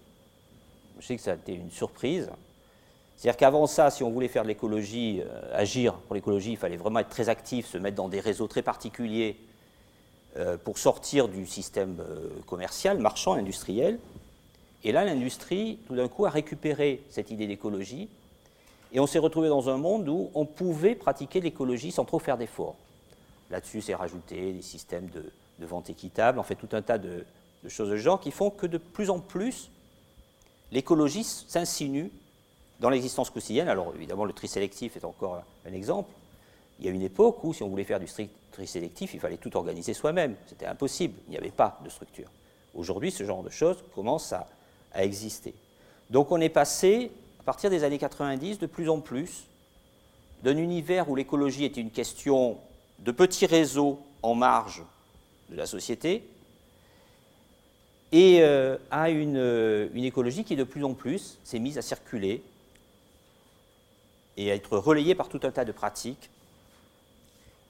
Je 0.98 1.06
sais 1.06 1.16
que 1.16 1.22
ça 1.22 1.32
a 1.32 1.34
été 1.34 1.54
une 1.54 1.70
surprise. 1.70 2.30
C'est-à-dire 3.16 3.36
qu'avant 3.36 3.66
ça, 3.66 3.90
si 3.90 4.02
on 4.02 4.10
voulait 4.10 4.28
faire 4.28 4.44
de 4.44 4.48
l'écologie, 4.48 5.20
euh, 5.20 5.42
agir 5.52 5.94
pour 5.94 6.14
l'écologie, 6.14 6.52
il 6.52 6.56
fallait 6.56 6.76
vraiment 6.76 7.00
être 7.00 7.10
très 7.10 7.28
actif, 7.28 7.66
se 7.66 7.76
mettre 7.76 7.96
dans 7.96 8.08
des 8.08 8.20
réseaux 8.20 8.46
très 8.46 8.62
particuliers 8.62 9.36
euh, 10.36 10.56
pour 10.56 10.78
sortir 10.78 11.28
du 11.28 11.46
système 11.46 11.98
euh, 12.00 12.30
commercial, 12.46 12.98
marchand, 12.98 13.34
industriel. 13.34 13.98
Et 14.84 14.92
là, 14.92 15.04
l'industrie, 15.04 15.78
tout 15.86 15.96
d'un 15.96 16.08
coup, 16.08 16.24
a 16.24 16.30
récupéré 16.30 17.02
cette 17.10 17.30
idée 17.30 17.46
d'écologie. 17.46 18.08
Et 18.92 19.00
on 19.00 19.06
s'est 19.06 19.18
retrouvé 19.18 19.48
dans 19.48 19.68
un 19.68 19.76
monde 19.76 20.08
où 20.08 20.30
on 20.34 20.46
pouvait 20.46 20.94
pratiquer 20.94 21.40
l'écologie 21.40 21.92
sans 21.92 22.04
trop 22.04 22.18
faire 22.18 22.38
d'efforts. 22.38 22.76
Là-dessus, 23.50 23.82
c'est 23.82 23.94
rajouté 23.94 24.52
des 24.52 24.62
systèmes 24.62 25.08
de, 25.10 25.66
vente 25.66 25.90
équitable, 25.90 26.38
en 26.38 26.42
fait, 26.42 26.54
tout 26.54 26.70
un 26.72 26.80
tas 26.80 26.96
de, 26.96 27.24
choses 27.68 27.90
de 27.90 27.96
genre 27.96 28.20
qui 28.20 28.30
font 28.30 28.50
que 28.50 28.66
de 28.66 28.78
plus 28.78 29.10
en 29.10 29.18
plus, 29.20 29.70
l'écologie 30.72 31.24
s'insinue 31.24 32.10
dans 32.80 32.90
l'existence 32.90 33.30
quotidienne. 33.30 33.68
Alors, 33.68 33.92
évidemment, 33.94 34.24
le 34.24 34.32
tri 34.32 34.48
sélectif 34.48 34.96
est 34.96 35.04
encore 35.04 35.42
un 35.66 35.72
exemple. 35.72 36.10
Il 36.78 36.86
y 36.86 36.88
a 36.88 36.92
une 36.92 37.02
époque 37.02 37.44
où, 37.44 37.52
si 37.52 37.62
on 37.62 37.68
voulait 37.68 37.84
faire 37.84 38.00
du 38.00 38.06
tri 38.06 38.66
sélectif, 38.66 39.12
il 39.12 39.20
fallait 39.20 39.36
tout 39.36 39.54
organiser 39.56 39.92
soi-même. 39.92 40.34
C'était 40.48 40.66
impossible. 40.66 41.14
Il 41.28 41.32
n'y 41.32 41.36
avait 41.36 41.50
pas 41.50 41.78
de 41.84 41.90
structure. 41.90 42.28
Aujourd'hui, 42.74 43.10
ce 43.10 43.24
genre 43.24 43.42
de 43.42 43.50
choses 43.50 43.84
commence 43.94 44.32
à 44.32 44.48
à 44.92 45.04
exister. 45.04 45.54
Donc 46.10 46.32
on 46.32 46.40
est 46.40 46.48
passé, 46.48 47.10
à 47.40 47.42
partir 47.42 47.70
des 47.70 47.84
années 47.84 47.98
90, 47.98 48.58
de 48.58 48.66
plus 48.66 48.88
en 48.88 49.00
plus 49.00 49.44
d'un 50.42 50.56
univers 50.56 51.08
où 51.10 51.16
l'écologie 51.16 51.64
était 51.64 51.80
une 51.80 51.90
question 51.90 52.58
de 52.98 53.12
petits 53.12 53.46
réseaux 53.46 54.00
en 54.22 54.34
marge 54.34 54.82
de 55.50 55.56
la 55.56 55.66
société, 55.66 56.24
et 58.12 58.42
euh, 58.42 58.76
à 58.90 59.10
une, 59.10 59.36
euh, 59.36 59.88
une, 59.94 60.04
écologie 60.04 60.44
qui 60.44 60.56
de 60.56 60.64
plus 60.64 60.84
en 60.84 60.94
plus 60.94 61.38
s'est 61.44 61.58
mise 61.58 61.78
à 61.78 61.82
circuler 61.82 62.42
et 64.36 64.50
à 64.50 64.54
être 64.54 64.76
relayée 64.78 65.14
par 65.14 65.28
tout 65.28 65.40
un 65.42 65.50
tas 65.50 65.64
de 65.64 65.72
pratiques, 65.72 66.30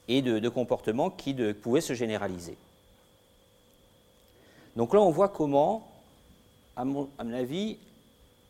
et 0.07 0.21
de, 0.21 0.49
comportements 0.49 1.09
qui 1.09 1.33
pouvaient 1.61 1.81
se 1.81 1.93
généraliser. 1.93 2.57
Donc 4.75 4.93
là, 4.93 5.01
on 5.01 5.09
voit 5.09 5.29
comment, 5.29 5.87
à 6.75 6.85
mon, 6.85 7.09
avis, 7.19 7.77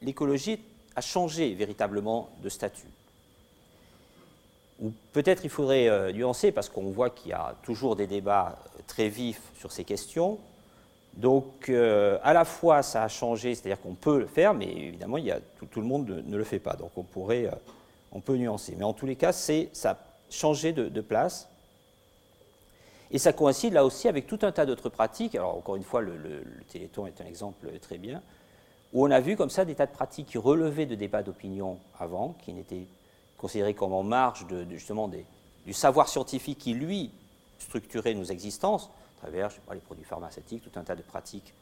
l'écologie 0.02 0.60
a 0.96 1.02
changé 1.02 1.54
véritablement 1.54 2.30
de 2.44 2.50
statut. 2.50 2.88
Ou 4.82 4.92
peut-être 5.14 5.44
il 5.44 5.50
faudrait 5.50 5.88
euh, 5.88 6.12
nuancer, 6.12 6.52
parce 6.52 6.70
qu'on 6.70 6.90
voit 6.90 7.12
qu'il 7.12 7.30
y 7.30 7.34
a 7.34 7.56
toujours 7.64 7.96
des 7.96 8.08
débats 8.08 8.58
très 8.88 9.10
vifs 9.10 9.42
sur 9.60 9.72
ces 9.72 9.84
questions. 9.84 10.40
Donc, 11.13 11.68
euh, 11.70 12.18
à 12.24 12.34
la 12.34 12.46
fois, 12.46 12.84
ça 12.84 13.03
a 13.03 13.08
changé, 13.08 13.53
c'est-à-dire 13.53 13.82
qu'on 13.82 13.96
peut 13.96 14.20
le 14.20 14.27
faire, 14.27 14.53
mais 14.53 14.68
évidemment, 14.68 15.18
il 15.18 15.25
y 15.25 15.32
a, 15.32 15.39
tout, 15.72 15.82
le 15.82 15.88
monde 15.88 16.24
ne, 16.25 16.38
le 16.38 16.44
fait 16.44 16.60
pas. 16.60 16.75
Donc, 16.75 16.91
on 16.96 17.03
pourrait, 17.03 17.48
euh, 17.48 17.56
on 18.12 18.22
peut 18.22 18.38
nuancer. 18.38 18.75
Mais 18.77 18.86
en 18.86 18.94
tous 18.94 19.06
les 19.06 19.15
cas, 19.15 19.34
ça 19.34 19.53
a 19.86 19.98
changé 20.30 20.72
de, 20.72 21.01
place. 21.01 21.50
Et 23.12 23.18
ça 23.18 23.34
coïncide 23.34 23.74
là 23.74 23.84
aussi 23.84 24.08
avec 24.08 24.25
tout 24.25 24.39
un 24.44 24.53
tas 24.53 24.65
d'autres 24.65 24.88
pratiques. 24.88 25.36
Alors, 25.36 25.58
encore 25.58 25.75
une 25.75 25.84
fois, 25.84 26.01
le, 26.01 26.44
Téléthon 26.70 27.08
est 27.08 27.20
un 27.20 27.25
exemple 27.25 27.68
très 27.82 27.98
bien, 27.98 28.22
où 28.94 29.06
on 29.06 29.12
a 29.12 29.20
vu 29.20 29.36
comme 29.36 29.50
ça 29.50 29.65
des 29.65 29.75
tas 29.75 29.88
de 29.88 29.91
pratiques 29.91 30.27
qui 30.27 30.38
relevaient 30.38 30.86
de 30.86 30.96
débats 30.96 31.24
d'opinion 31.24 31.77
avant, 32.00 32.36
qui 32.41 32.53
n'étaient 32.53 32.86
considérés 33.38 33.74
comme 33.74 33.91
en 33.91 34.03
marge 34.03 34.48
de, 34.48 34.65
justement 34.70 35.10
du 35.65 35.74
savoir 35.74 36.08
scientifique 36.08 36.60
qui, 36.60 36.74
lui, 36.74 37.12
structurait 37.60 38.13
nos 38.13 38.24
existences 38.24 38.89
travers 39.22 39.50
les 39.72 39.80
produits 39.80 40.04
pharmaceutiques, 40.04 40.63
tout 40.63 40.80
un 40.80 40.84
tas 40.84 40.96
de 40.96 41.04
pratiques 41.04 41.54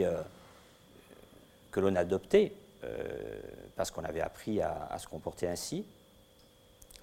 euh, 0.00 0.22
que 1.70 1.80
l'on 1.80 1.94
adoptait 1.96 2.52
euh, 2.84 3.40
parce 3.76 3.90
qu'on 3.90 4.04
avait 4.04 4.22
appris 4.22 4.60
à, 4.60 4.96
se 4.98 5.06
comporter 5.06 5.46
ainsi. 5.46 5.84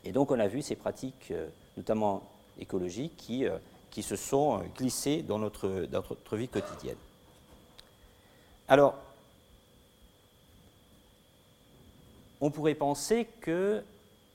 Et 0.03 0.11
donc 0.11 0.31
on 0.31 0.39
a 0.39 0.47
vu 0.47 0.61
ces 0.61 0.75
pratiques, 0.75 1.29
euh, 1.31 1.47
notamment 1.77 2.23
écologiques, 2.59 3.15
qui, 3.17 3.45
se 4.01 4.15
sont 4.15 4.61
glissées 4.77 5.21
dans 5.21 5.39
notre, 5.39 5.87
vie 6.33 6.49
quotidienne. 6.49 6.97
Alors, 8.67 8.95
on 12.41 12.49
pourrait 12.51 12.75
penser 12.75 13.27
que 13.39 13.83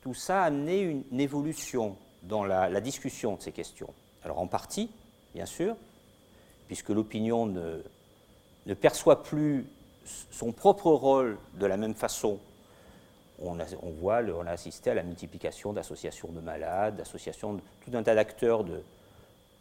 tout 0.01 0.15
ça 0.15 0.43
a 0.43 0.47
amené 0.47 0.81
une, 0.81 1.21
évolution 1.21 1.97
dans 2.23 2.45
la, 2.45 2.81
discussion 2.81 3.37
de 3.37 3.43
ces 3.43 3.53
questions. 3.53 3.93
Alors 4.23 4.39
en 4.39 4.47
partie, 4.47 4.91
bien 5.35 5.47
sûr, 5.47 5.77
puisque 6.67 6.91
l'opinion 6.91 7.47
ne, 7.47 8.75
perçoit 8.75 9.23
plus 9.23 9.67
son 10.31 10.53
propre 10.53 10.91
rôle 10.91 11.39
de 11.55 11.67
la 11.67 11.77
même 11.77 11.95
façon. 11.95 12.39
On, 13.43 13.57
on 13.83 13.91
voit, 13.91 14.21
on 14.23 14.47
a 14.47 14.51
assisté 14.51 14.91
à 14.91 14.95
la 14.95 15.03
multiplication 15.03 15.73
d'associations 15.73 16.29
de 16.29 16.41
malades, 16.41 16.97
d'associations 16.97 17.55
de 17.55 17.61
tout 17.85 17.97
un 17.97 18.03
tas 18.03 18.15
d'acteurs 18.15 18.65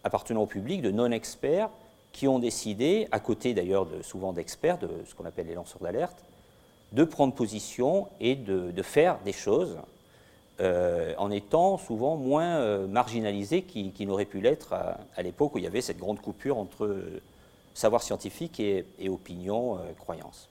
appartenant 0.04 0.44
au 0.44 0.48
public, 0.48 0.82
de 0.82 0.92
non-experts, 0.92 1.70
qui 2.12 2.28
ont 2.28 2.40
décidé, 2.40 3.08
à 3.12 3.20
côté 3.20 3.54
d'ailleurs 3.54 3.88
souvent 4.02 4.34
d'experts, 4.34 4.80
de 4.80 4.90
ce 5.06 5.16
qu'on 5.16 5.26
appelle 5.26 5.48
les 5.48 5.56
lanceurs 5.56 5.82
d'alerte, 5.82 6.24
de 6.92 7.04
prendre 7.04 7.34
position 7.34 8.08
et 8.20 8.36
de 8.36 8.82
faire 8.82 9.20
des 9.20 9.34
choses 9.34 9.78
euh, 10.62 11.14
en 11.18 11.32
étant 11.32 11.78
souvent 11.78 12.18
moins 12.18 12.58
euh, 12.58 12.86
marginalisés 12.86 13.62
qu'il 13.62 13.94
qui 13.94 14.06
n'aurait 14.06 14.26
pu 14.26 14.42
l'être 14.42 14.74
à, 14.74 15.22
l'époque 15.22 15.56
où 15.56 15.58
il 15.58 15.64
y 15.64 15.68
avait 15.68 15.80
cette 15.80 16.00
grande 16.00 16.20
coupure 16.20 16.58
entre 16.58 16.84
euh, 16.84 17.22
savoir 17.74 18.04
scientifique 18.04 18.60
et, 18.60 18.86
opinion, 19.08 19.80
croyance. 20.00 20.50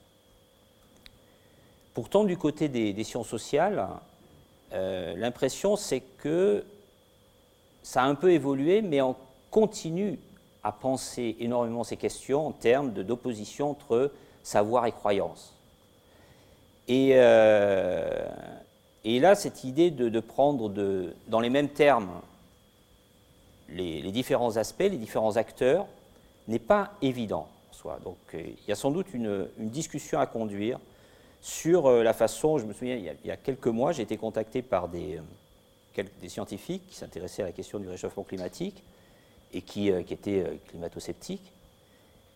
Pourtant, 1.92 2.24
du 2.24 2.38
côté 2.38 2.68
des, 2.68 3.04
sciences 3.04 3.28
sociales, 3.28 3.86
l'impression 4.72 5.76
c'est 5.76 6.00
que 6.00 6.64
ça 7.82 8.04
a 8.04 8.06
un 8.06 8.14
peu 8.14 8.32
évolué, 8.32 8.80
mais 8.80 9.02
on 9.02 9.14
continue 9.50 10.18
à 10.64 10.72
penser 10.72 11.36
énormément 11.38 11.84
ces 11.84 11.98
questions 11.98 12.46
en 12.46 12.52
termes 12.52 12.92
d'opposition 12.92 13.72
entre 13.72 14.10
savoir 14.42 14.86
et 14.86 14.92
croyance. 14.92 15.52
Et, 16.86 17.12
et 19.10 19.20
là, 19.20 19.34
cette 19.34 19.64
idée 19.64 19.90
de, 19.90 20.20
prendre 20.20 20.68
dans 21.28 21.40
les 21.40 21.48
mêmes 21.48 21.70
termes 21.70 22.20
les, 23.70 24.02
différents 24.12 24.58
aspects, 24.58 24.80
les 24.80 24.98
différents 24.98 25.38
acteurs, 25.38 25.86
n'est 26.46 26.58
pas 26.58 26.92
évident 27.00 27.48
en 27.70 27.72
soi. 27.72 27.98
Donc 28.04 28.18
euh, 28.34 28.42
il 28.42 28.68
y 28.68 28.72
a 28.72 28.74
sans 28.74 28.90
doute 28.90 29.06
une, 29.14 29.48
discussion 29.56 30.20
à 30.20 30.26
conduire 30.26 30.78
sur 31.40 31.86
euh, 31.86 32.02
la 32.02 32.12
façon, 32.12 32.58
je 32.58 32.66
me 32.66 32.74
souviens, 32.74 32.96
il 32.96 33.10
y 33.24 33.30
a, 33.30 33.36
quelques 33.38 33.68
mois, 33.68 33.92
j'ai 33.92 34.02
été 34.02 34.18
contacté 34.18 34.60
par 34.60 34.88
des, 34.88 35.16
euh, 35.96 36.02
des 36.20 36.28
scientifiques 36.28 36.86
qui 36.86 36.94
s'intéressaient 36.94 37.44
à 37.44 37.46
la 37.46 37.52
question 37.52 37.78
du 37.78 37.88
réchauffement 37.88 38.24
climatique 38.24 38.82
et 39.54 39.62
qui 39.62 39.88
étaient 39.88 40.60
climato-sceptiques 40.68 41.50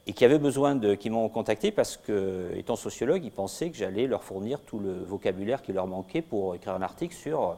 et 0.07 0.13
qui 0.13 1.11
m'ont 1.11 1.29
contacté 1.29 1.71
parce 1.71 1.97
que, 1.97 2.51
étant 2.57 2.77
sociologue, 2.77 3.25
ils 3.25 3.31
pensaient 3.31 3.71
que 3.71 3.77
j'allais 3.77 4.07
leur 4.07 4.25
fournir 4.25 4.61
tout 4.61 4.79
le 4.79 4.93
vocabulaire 5.05 5.63
qui 5.63 5.73
leur 5.73 5.87
manquait 5.87 6.23
pour 6.23 6.55
écrire 6.55 6.75
un 6.75 6.83
article 6.83 7.15
sur, 7.15 7.57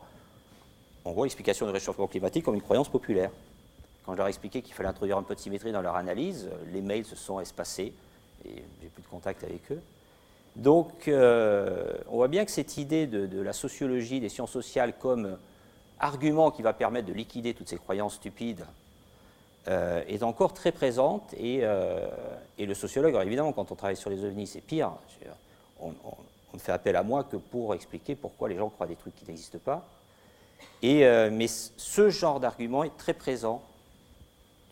en 1.04 1.12
gros, 1.12 1.24
l'explication 1.24 1.66
du 1.66 1.72
réchauffement 1.72 2.06
climatique 2.06 2.44
comme 2.44 2.54
une 2.54 2.62
croyance 2.62 2.88
populaire. 2.88 3.30
Quand 4.04 4.12
je 4.12 4.18
leur 4.18 4.26
ai 4.26 4.30
expliqué 4.30 4.60
qu'il 4.60 4.74
fallait 4.74 4.90
introduire 4.90 5.16
un 5.16 5.22
peu 5.22 5.34
de 5.34 5.40
symétrie 5.40 5.72
dans 5.72 5.80
leur 5.80 5.96
analyse, 5.96 6.50
les 6.72 6.82
mails 6.82 7.06
se 7.06 7.16
sont 7.16 7.40
espacés 7.40 7.94
et 8.44 8.62
j'ai 8.82 8.88
plus 8.88 9.02
de 9.02 9.08
contact 9.08 9.42
avec 9.44 9.72
eux. 9.72 9.80
Donc, 10.56 11.08
euh, 11.08 11.94
on 12.08 12.16
voit 12.16 12.28
bien 12.28 12.44
que 12.44 12.50
cette 12.50 12.76
idée 12.76 13.06
de, 13.06 13.40
la 13.40 13.52
sociologie, 13.52 14.20
des 14.20 14.28
sciences 14.28 14.52
sociales 14.52 14.92
comme 14.98 15.36
argument 15.98 16.50
qui 16.50 16.62
va 16.62 16.72
permettre 16.72 17.08
de 17.08 17.12
liquider 17.12 17.54
toutes 17.54 17.68
ces 17.68 17.78
croyances 17.78 18.14
stupides 18.14 18.64
euh, 19.66 20.02
est 20.08 20.22
encore 20.22 20.52
très 20.52 20.72
présente 20.72 21.34
euh, 21.40 22.10
et, 22.58 22.66
le 22.66 22.74
sociologue, 22.74 23.14
alors 23.14 23.26
évidemment 23.26 23.52
quand 23.54 23.72
on 23.72 23.74
travaille 23.74 23.96
sur 23.96 24.10
les 24.10 24.22
ovnis 24.22 24.46
c'est 24.46 24.60
pire, 24.60 24.92
on, 25.80 25.94
ne 26.52 26.58
fait 26.58 26.72
appel 26.72 26.96
à 26.96 27.02
moi 27.02 27.24
que 27.24 27.38
pour 27.38 27.74
expliquer 27.74 28.14
pourquoi 28.14 28.50
les 28.50 28.56
gens 28.56 28.68
croient 28.68 28.86
des 28.86 28.94
trucs 28.94 29.16
qui 29.16 29.24
n'existent 29.26 29.58
pas. 29.58 29.88
Et, 30.82 31.06
euh, 31.06 31.30
mais 31.32 31.46
ce 31.48 32.10
genre 32.10 32.40
d'argument 32.40 32.84
est 32.84 32.94
très 32.98 33.14
présent 33.14 33.62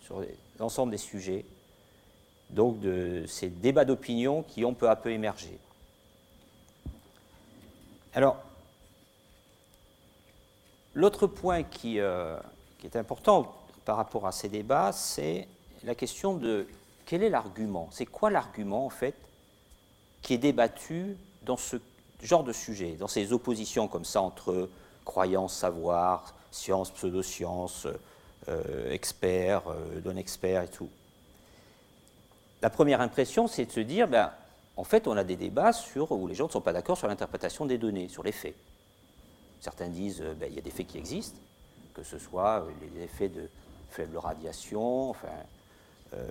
sur 0.03 0.23
l'ensemble 0.59 0.91
des 0.91 0.99
sujets, 0.99 1.47
donc 2.51 2.79
de 2.81 3.25
ces 3.27 3.49
débats 3.49 3.87
d'opinion 3.87 4.43
qui 4.43 4.63
ont 4.63 4.75
peu 4.75 4.91
à 4.91 4.97
peu 4.97 5.11
émergé. 5.11 5.59
Alors, 8.13 8.37
l'autre 10.93 11.27
point 11.27 11.63
qui, 11.63 11.99
qui 12.79 12.87
est 12.87 12.97
important 12.97 13.55
par 13.85 13.97
rapport 13.97 14.27
à 14.27 14.33
ces 14.33 14.49
débats, 14.49 14.93
c'est 14.93 15.49
la 15.85 15.95
question 15.95 16.35
de 16.35 16.67
quel 17.07 17.23
est 17.23 17.31
l'argument 17.31 17.89
C'est 17.91 18.07
quoi 18.07 18.31
l'argument, 18.31 18.87
en 18.87 18.91
fait, 18.91 19.15
qui 20.23 20.35
est 20.35 20.39
débattu 20.39 21.17
dans 21.43 21.57
ce 21.57 21.77
genre 22.23 22.45
de 22.45 22.53
sujet, 22.53 22.93
dans 22.93 23.09
ces 23.09 23.33
oppositions 23.33 23.89
comme 23.89 24.05
ça 24.05 24.23
entre 24.23 24.69
croyance, 25.05 25.55
savoir, 25.55 26.35
science, 26.53 26.91
pseudo-science, 26.91 27.89
euh, 28.49 28.91
experts, 28.91 29.69
euh, 29.69 30.01
non-experts 30.05 30.63
et 30.63 30.69
tout 30.69 30.89
La 32.61 32.71
première 32.71 33.01
impression, 33.01 33.49
c'est 33.49 33.67
de 33.67 33.73
se 33.73 33.81
dire, 33.81 34.07
ben, 34.07 34.31
en 34.77 34.85
fait, 34.85 35.09
on 35.09 35.17
a 35.17 35.25
des 35.25 35.37
débats 35.37 35.73
sur, 35.73 36.13
où 36.13 36.29
les 36.29 36.35
gens 36.35 36.47
ne 36.47 36.53
sont 36.53 36.61
pas 36.61 36.73
d'accord 36.73 36.97
sur 36.97 37.09
l'interprétation 37.09 37.67
des 37.67 37.79
données, 37.79 38.09
sur 38.09 38.23
les 38.23 38.33
faits. 38.33 38.55
Certains 39.61 39.89
disent, 39.89 40.23
ben, 40.39 40.49
il 40.49 40.55
y 40.55 40.59
a 40.59 40.63
des 40.63 40.71
faits 40.71 40.87
qui 40.87 40.99
existent, 40.99 41.39
que 41.95 42.03
ce 42.05 42.19
soit 42.19 42.65
les 42.81 43.03
effets 43.03 43.29
de 43.29 43.49
faible 43.93 44.17
radiation, 44.19 45.11
enfin, 45.11 45.29
euh, 46.15 46.27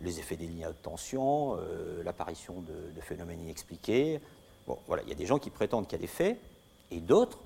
les 0.00 0.18
effets 0.18 0.36
des 0.36 0.46
lignes 0.46 0.64
à 0.64 0.70
haute 0.70 0.82
tension, 0.82 1.56
euh, 1.56 2.02
l'apparition 2.02 2.62
de, 2.62 3.00
phénomènes 3.00 3.40
inexpliqués. 3.40 4.20
Bon, 4.66 4.78
voilà, 4.86 5.02
il 5.02 5.08
y 5.08 5.12
a 5.12 5.16
des 5.16 5.26
gens 5.26 5.38
qui 5.38 5.50
prétendent 5.50 5.86
qu'il 5.86 5.98
y 5.98 6.00
a 6.00 6.02
des 6.02 6.06
faits 6.06 6.38
et 6.90 7.00
d'autres 7.00 7.38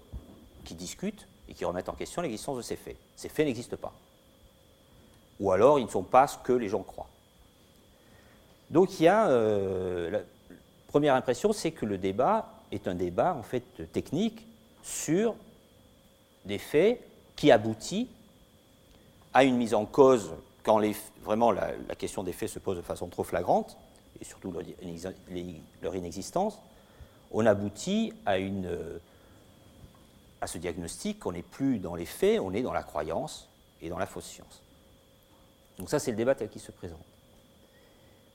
qui 0.65 0.75
discutent 0.75 1.27
et 1.49 1.55
qui 1.55 1.65
remettent 1.65 1.89
en 1.89 1.95
question 1.95 2.23
l'existence 2.23 2.57
de 2.57 2.63
ces 2.63 2.77
faits. 2.77 2.97
Ces 3.17 3.29
faits 3.29 3.47
n'existent 3.47 3.77
pas. 3.77 3.93
Ou 5.41 5.51
alors 5.51 5.79
ils 5.79 5.85
ne 5.85 5.91
sont 5.91 6.03
pas 6.03 6.27
ce 6.27 6.39
que 6.39 6.53
les 6.53 6.69
gens 6.69 6.83
croient. 6.83 7.09
Donc 8.71 8.99
il 8.99 9.05
y 9.05 9.09
a 9.09 9.29
euh, 9.29 10.11
la 10.11 10.21
première 10.89 11.15
impression, 11.15 11.53
c'est 11.53 11.73
que 11.73 11.87
le 11.87 11.99
débat 11.99 12.53
est 12.73 12.89
un 12.89 12.95
débat 12.95 13.35
en 13.35 13.43
fait 13.43 13.93
technique 13.93 14.47
sur 14.83 15.35
des 16.45 16.59
faits 16.59 17.01
qui 17.37 17.51
aboutit 17.51 18.09
à 19.37 19.45
une 19.45 19.59
mise 19.59 19.75
en 19.75 19.85
cause 19.85 20.33
quand 20.63 20.81
vraiment 21.23 21.53
la, 21.53 21.75
question 21.99 22.23
des 22.23 22.33
faits 22.33 22.49
se 22.49 22.59
pose 22.59 22.79
de 22.79 22.83
façon 22.83 23.09
trop 23.09 23.23
flagrante, 23.23 23.77
et 24.19 24.25
surtout 24.25 24.51
leur, 25.83 25.95
inexistence, 25.95 26.59
on 27.33 27.45
aboutit 27.45 28.15
à, 28.25 28.39
une, 28.39 28.67
à 30.41 30.47
ce 30.47 30.57
diagnostic 30.57 31.19
qu'on 31.19 31.33
n'est 31.33 31.43
plus 31.43 31.79
dans 31.79 31.95
les 31.95 32.07
faits, 32.07 32.41
on 32.41 32.55
est 32.55 32.63
dans 32.63 32.73
la 32.73 32.83
croyance 32.83 33.47
et 33.83 33.91
dans 33.91 33.99
la 33.99 34.07
fausse 34.07 34.25
science. 34.25 34.63
Donc 35.79 35.91
ça, 35.91 35.99
c'est 35.99 36.13
le 36.13 36.17
débat 36.17 36.35
tel 36.35 36.49
qu'il 36.49 36.63
se 36.63 36.73
présente. 36.73 37.05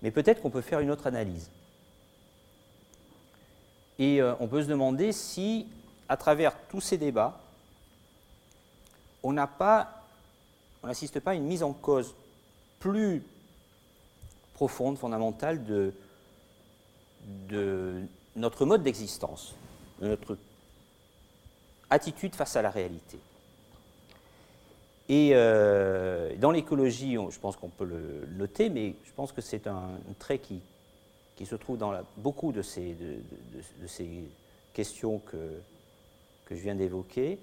Mais 0.04 0.12
peut-être 0.12 0.44
qu'on 0.44 0.52
peut 0.52 0.62
faire 0.62 0.82
une 0.82 0.92
autre 0.92 1.08
analyse. 1.08 1.50
Et 3.98 4.22
euh, 4.22 4.36
on 4.40 4.48
peut 4.48 4.62
se 4.62 4.68
demander 4.68 5.14
si, 5.14 5.68
à 6.08 6.16
travers 6.16 6.56
tous 6.70 6.82
ces 6.82 7.00
débats, 7.00 7.40
on 9.24 9.34
n'a 9.34 9.48
pas 9.48 10.01
on 10.84 10.88
n'assiste 10.88 11.20
pas 11.20 11.32
à 11.32 11.36
une 11.36 11.46
mise 11.46 11.64
en 11.64 11.74
cause 11.74 12.16
plus 12.80 13.24
profonde, 14.54 14.98
fondamentale 14.98 15.64
de, 15.66 15.94
de 17.50 18.02
notre 18.36 18.66
mode 18.66 18.84
d'existence, 18.84 19.56
de 20.02 20.08
notre 20.08 20.38
attitude 21.90 22.36
face 22.36 22.56
à 22.56 22.62
la 22.62 22.70
réalité. 22.70 23.18
Et 25.10 25.32
euh, 25.34 26.36
dans 26.38 26.52
l'écologie, 26.52 27.18
je 27.30 27.40
pense 27.40 27.58
qu'on 27.58 27.70
peut 27.70 27.86
le 27.86 28.28
noter, 28.38 28.70
mais 28.70 28.96
je 29.04 29.12
pense 29.12 29.32
que 29.32 29.42
c'est 29.42 29.68
un, 29.68 29.90
trait 30.20 30.40
qui, 30.40 30.62
qui, 31.36 31.46
se 31.46 31.56
trouve 31.56 31.78
dans 31.78 31.94
beaucoup 32.18 32.52
de 32.52 32.62
ces, 32.62 32.94
de, 32.94 33.88
ces 33.88 34.08
questions 34.74 35.20
que, 35.20 35.60
que 36.46 36.56
je 36.56 36.62
viens 36.62 36.76
d'évoquer. 36.76 37.40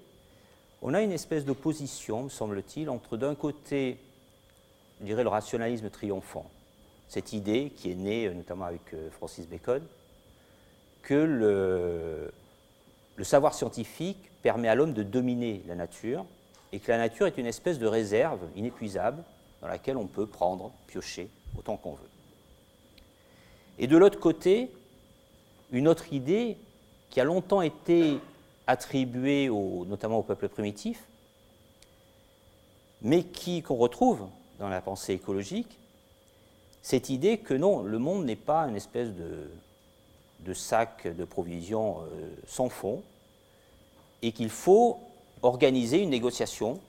On 0.81 0.93
a 0.93 1.01
une 1.01 1.11
espèce 1.11 1.43
d'opposition, 1.43 2.23
me 2.23 2.29
semble-t-il, 2.29 2.89
entre 2.89 3.17
d'un 3.17 3.35
côté, 3.35 3.97
je 5.01 5.05
dirais, 5.05 5.23
le 5.23 5.29
rationalisme 5.29 5.89
triomphant, 5.89 6.49
cette 7.09 7.33
idée 7.33 7.71
qui 7.75 7.91
est 7.91 7.95
née 7.95 8.27
euh, 8.27 8.33
notamment 8.33 8.65
avec 8.65 8.93
euh, 8.93 9.09
Francis 9.11 9.47
Bacon, 9.47 9.81
que 11.01 11.15
le, 11.15 12.31
le 13.17 13.23
savoir 13.23 13.53
scientifique 13.53 14.31
permet 14.41 14.69
à 14.69 14.75
l'homme 14.75 14.93
de 14.93 15.03
dominer 15.03 15.61
la 15.67 15.75
nature 15.75 16.25
et 16.71 16.79
que 16.79 16.91
la 16.91 16.97
nature 16.97 17.27
est 17.27 17.37
une 17.37 17.45
espèce 17.45 17.79
de 17.79 17.87
réserve 17.87 18.39
inépuisable 18.55 19.21
dans 19.61 19.67
laquelle 19.67 19.97
on 19.97 20.07
peut 20.07 20.27
prendre, 20.27 20.71
piocher 20.87 21.29
autant 21.57 21.75
qu'on 21.75 21.93
veut. 21.93 22.09
Et 23.79 23.87
de 23.87 23.97
l'autre 23.97 24.19
côté, 24.19 24.71
une 25.71 25.87
autre 25.89 26.13
idée 26.13 26.57
qui 27.09 27.19
a 27.19 27.23
longtemps 27.23 27.61
été 27.61 28.19
attribuée 28.69 29.49
notamment 29.49 30.19
au 30.19 30.21
peuple 30.23 30.47
primitif, 30.47 31.03
mais 33.01 33.23
qui 33.23 33.63
qu'on 33.63 33.77
retrouve 33.77 34.27
dans 34.59 34.69
la 34.69 34.79
pensée 34.79 35.13
écologique, 35.13 35.79
cette 36.83 37.09
idée 37.09 37.39
que 37.39 37.55
non, 37.55 37.81
le 37.81 37.97
monde 37.97 38.25
n'est 38.25 38.35
pas 38.35 38.67
une 38.67 38.75
espèce 38.75 39.09
de, 39.09 40.53
sac 40.53 41.07
de 41.07 41.25
provisions 41.25 42.01
euh, 42.01 42.29
sans 42.47 42.69
fond, 42.69 43.01
et 44.21 44.31
qu'il 44.33 44.49
faut 44.49 44.99
organiser 45.41 46.03
une 46.03 46.11
négociation 46.11 46.79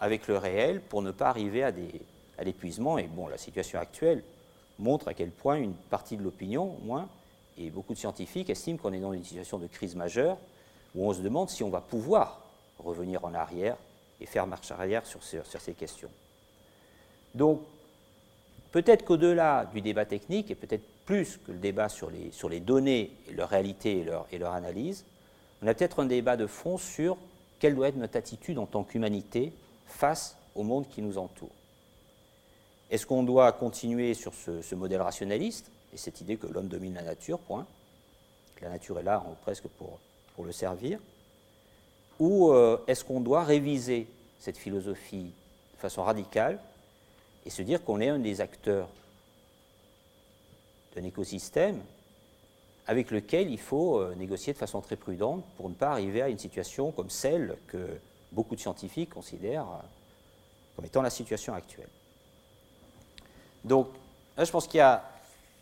avec 0.00 0.28
le 0.28 0.38
réel 0.38 0.80
pour 0.80 1.02
ne 1.02 1.10
pas 1.10 1.28
arriver 1.28 1.62
à, 1.62 1.72
à 2.38 2.44
l'épuisement. 2.44 2.96
Et 2.96 3.04
bon, 3.04 3.26
la 3.26 3.36
situation 3.36 3.78
actuelle 3.78 4.22
montre 4.78 5.08
à 5.08 5.14
quel 5.14 5.30
point 5.30 5.56
une 5.56 5.74
partie 5.74 6.16
de 6.16 6.22
l'opinion, 6.22 6.76
au 6.80 6.86
moins, 6.86 7.06
et 7.58 7.68
beaucoup 7.68 7.92
de 7.92 7.98
scientifiques 7.98 8.48
estiment 8.48 8.78
qu'on 8.78 8.94
est 8.94 9.00
dans 9.00 9.12
une 9.12 9.24
situation 9.24 9.58
de 9.58 9.66
crise 9.66 9.94
majeure 9.94 10.38
où 10.98 11.08
on 11.08 11.14
se 11.14 11.20
demande 11.20 11.48
si 11.48 11.62
on 11.62 11.70
va 11.70 11.80
pouvoir 11.80 12.40
revenir 12.80 13.24
en 13.24 13.32
arrière 13.32 13.76
et 14.20 14.26
faire 14.26 14.48
marche 14.48 14.72
arrière 14.72 15.06
sur, 15.06 15.22
ces 15.22 15.72
questions. 15.74 16.10
Donc, 17.36 17.62
peut-être 18.72 19.04
qu'au-delà 19.04 19.66
du 19.72 19.80
débat 19.80 20.04
technique, 20.04 20.50
et 20.50 20.56
peut-être 20.56 20.82
plus 21.04 21.38
que 21.46 21.52
le 21.52 21.58
débat 21.58 21.88
sur 21.88 22.10
les, 22.10 22.60
données, 22.60 23.12
leur 23.32 23.48
réalité 23.48 24.04
et 24.32 24.38
leur, 24.38 24.52
analyse, 24.52 25.04
on 25.62 25.68
a 25.68 25.74
peut-être 25.74 26.00
un 26.00 26.06
débat 26.06 26.36
de 26.36 26.48
fond 26.48 26.78
sur 26.78 27.16
quelle 27.60 27.76
doit 27.76 27.88
être 27.88 27.96
notre 27.96 28.16
attitude 28.16 28.58
en 28.58 28.66
tant 28.66 28.82
qu'humanité 28.82 29.52
face 29.86 30.36
au 30.56 30.64
monde 30.64 30.88
qui 30.88 31.00
nous 31.00 31.16
entoure. 31.16 31.50
Est-ce 32.90 33.06
qu'on 33.06 33.22
doit 33.22 33.52
continuer 33.52 34.14
sur 34.14 34.32
ce, 34.34 34.74
modèle 34.74 35.00
rationaliste 35.00 35.70
et 35.92 35.96
cette 35.96 36.20
idée 36.20 36.36
que 36.36 36.48
l'homme 36.48 36.68
domine 36.68 36.94
la 36.94 37.02
nature, 37.02 37.38
point, 37.38 37.66
la 38.60 38.70
nature 38.70 38.98
est 38.98 39.04
là 39.04 39.24
presque 39.42 39.68
pour, 39.68 40.00
pour 40.38 40.46
le 40.46 40.52
servir, 40.52 41.00
ou 42.20 42.52
euh, 42.52 42.78
est-ce 42.86 43.04
qu'on 43.04 43.18
doit 43.18 43.42
réviser 43.42 44.06
cette 44.38 44.56
philosophie 44.56 45.32
de 45.74 45.80
façon 45.80 46.04
radicale 46.04 46.60
et 47.44 47.50
se 47.50 47.60
dire 47.60 47.82
qu'on 47.82 48.00
est 48.00 48.08
un 48.08 48.20
des 48.20 48.40
acteurs 48.40 48.88
d'un 50.94 51.02
écosystème 51.02 51.80
avec 52.86 53.10
lequel 53.10 53.50
il 53.50 53.58
faut 53.58 53.98
euh, 53.98 54.14
négocier 54.14 54.52
de 54.52 54.58
façon 54.58 54.80
très 54.80 54.94
prudente 54.94 55.42
pour 55.56 55.68
ne 55.68 55.74
pas 55.74 55.90
arriver 55.90 56.22
à 56.22 56.28
une 56.28 56.38
situation 56.38 56.92
comme 56.92 57.10
celle 57.10 57.56
que 57.66 57.98
beaucoup 58.30 58.54
de 58.54 58.60
scientifiques 58.60 59.10
considèrent 59.10 59.66
euh, 59.66 59.86
comme 60.76 60.84
étant 60.84 61.02
la 61.02 61.10
situation 61.10 61.52
actuelle? 61.52 61.90
Donc, 63.64 63.88
là, 64.36 64.44
je 64.44 64.52
pense 64.52 64.68
qu'il 64.68 64.78
y, 64.78 64.82
a 64.82 65.02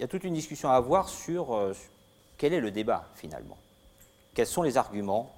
toute 0.06 0.24
une 0.24 0.34
discussion 0.34 0.68
à 0.68 0.74
avoir 0.74 1.08
sur, 1.08 1.74
quel 2.36 2.52
est 2.52 2.60
le 2.60 2.70
débat 2.70 3.08
finalement. 3.14 3.56
Quels 4.36 4.46
sont 4.46 4.60
les 4.60 4.76
arguments, 4.76 5.34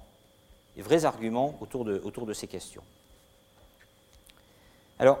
les 0.75 0.81
vrais 0.81 1.05
arguments 1.05 1.57
autour 1.61 1.85
de, 1.85 2.33
ces 2.33 2.47
questions. 2.47 2.83
Alors, 4.99 5.19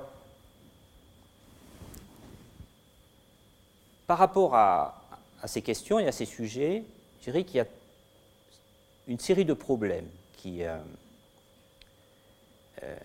par 4.05 4.17
rapport 4.17 4.53
à, 4.53 5.01
ces 5.45 5.61
questions 5.61 5.97
et 5.97 6.05
à 6.07 6.11
ces 6.11 6.25
sujets, 6.25 6.83
je 7.19 7.31
dirais 7.31 7.45
qu'il 7.45 7.55
y 7.55 7.59
a 7.61 7.67
une 9.07 9.17
série 9.17 9.45
de 9.45 9.53
problèmes 9.53 10.09
qui, 10.35 10.61
euh, 10.63 10.77
euh, 12.83 12.97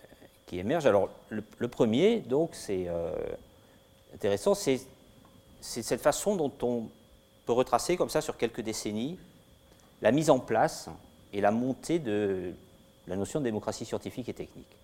émergent. 0.51 0.87
Alors, 0.87 1.09
le, 1.29 1.67
premier, 1.69 2.19
donc, 2.19 2.49
c'est 2.51 2.89
euh, 2.89 3.15
intéressant, 4.13 4.53
c'est 4.53 4.81
cette 5.61 6.01
façon 6.01 6.35
dont 6.35 6.51
on 6.63 6.89
peut 7.45 7.53
retracer, 7.53 7.95
comme 7.95 8.09
ça, 8.09 8.19
sur 8.19 8.35
quelques 8.35 8.59
décennies, 8.59 9.17
la 10.05 10.11
mise 10.11 10.29
en 10.29 10.37
place 10.37 10.87
et 11.33 11.41
la 11.41 11.49
montée 11.49 11.97
de 11.97 12.53
la 13.07 13.15
notion 13.15 13.39
de 13.39 13.45
démocratie 13.45 13.85
scientifique 13.85 14.29
et 14.29 14.35
technique. 14.35 14.77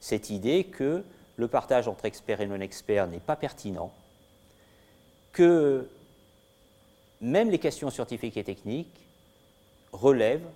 Cette 0.00 0.30
idée 0.30 0.64
que 0.64 1.04
le 1.36 1.48
partage 1.48 1.86
entre 1.86 2.06
experts 2.06 2.40
et 2.40 2.46
non-experts 2.46 3.06
n'est 3.08 3.18
pas 3.18 3.36
pertinent, 3.36 3.92
que 5.32 5.86
même 7.20 7.50
les 7.50 7.58
questions 7.58 7.90
scientifiques 7.90 8.38
et 8.38 8.44
techniques 8.44 9.06
relèvent 9.92 10.48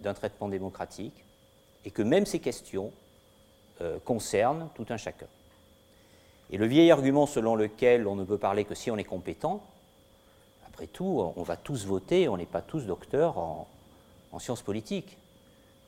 d'un 0.00 0.12
traitement 0.12 0.48
démocratique 0.48 1.24
et 1.84 1.92
que 1.92 2.02
même 2.02 2.26
ces 2.26 2.40
questions 2.40 2.90
euh, 3.80 4.00
concernent 4.04 4.70
tout 4.74 4.86
un 4.88 4.96
chacun. 4.96 5.28
Et 6.50 6.56
le 6.56 6.66
vieil 6.66 6.90
argument 6.90 7.26
selon 7.26 7.54
lequel 7.54 8.08
on 8.08 8.16
ne 8.16 8.24
peut 8.24 8.38
parler 8.38 8.64
que 8.64 8.74
si 8.74 8.90
on 8.90 8.96
est 8.96 9.04
compétent, 9.04 9.62
après 10.72 10.86
tout, 10.86 11.32
on 11.36 11.42
va 11.42 11.56
tous 11.58 11.84
voter, 11.84 12.30
on 12.30 12.38
n'est 12.38 12.46
pas 12.46 12.62
tous 12.62 12.86
docteurs 12.86 13.36
en, 13.36 13.68
sciences 14.38 14.62
politiques. 14.62 15.18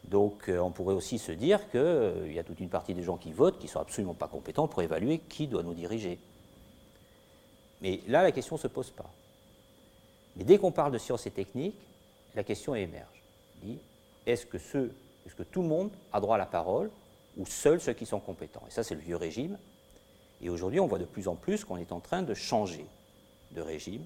Donc 0.04 0.50
euh, 0.50 0.58
on 0.58 0.70
pourrait 0.70 0.94
aussi 0.94 1.18
se 1.18 1.32
dire 1.32 1.70
qu'il 1.70 1.80
euh, 1.80 2.30
y 2.30 2.38
a 2.38 2.44
toute 2.44 2.60
une 2.60 2.68
partie 2.68 2.92
des 2.92 3.02
gens 3.02 3.16
qui 3.16 3.32
votent 3.32 3.58
qui 3.58 3.64
ne 3.64 3.70
sont 3.70 3.80
absolument 3.80 4.12
pas 4.12 4.28
compétents 4.28 4.68
pour 4.68 4.82
évaluer 4.82 5.20
qui 5.20 5.46
doit 5.46 5.62
nous 5.62 5.72
diriger. 5.72 6.18
Mais 7.80 8.02
là, 8.08 8.22
la 8.22 8.30
question 8.30 8.56
ne 8.56 8.60
se 8.60 8.66
pose 8.66 8.90
pas. 8.90 9.08
Mais 10.36 10.44
dès 10.44 10.58
qu'on 10.58 10.70
parle 10.70 10.92
de 10.92 10.98
sciences 10.98 11.26
et 11.26 11.30
techniques, 11.30 11.78
la 12.34 12.44
question 12.44 12.74
émerge. 12.74 13.22
Est-ce 14.26 14.44
que, 14.44 14.58
tout 15.44 15.62
le 15.62 15.68
monde 15.68 15.90
a 16.12 16.20
droit 16.20 16.34
à 16.34 16.38
la 16.38 16.44
parole 16.44 16.90
ou 17.38 17.46
seuls 17.46 17.80
ceux 17.80 17.94
qui 17.94 18.04
sont 18.04 18.20
compétents? 18.20 18.64
Et 18.68 18.70
ça, 18.70 18.82
c'est 18.82 18.94
le 18.94 19.00
vieux 19.00 19.16
régime. 19.16 19.56
Et 20.42 20.50
aujourd'hui, 20.50 20.80
on 20.80 20.86
voit 20.86 20.98
de 20.98 21.06
plus 21.06 21.26
en 21.26 21.36
plus 21.36 21.64
qu'on 21.64 21.78
est 21.78 21.92
en 21.92 22.00
train 22.00 22.22
de 22.22 22.34
changer 22.34 22.84
de 23.52 23.62
régime 23.62 24.04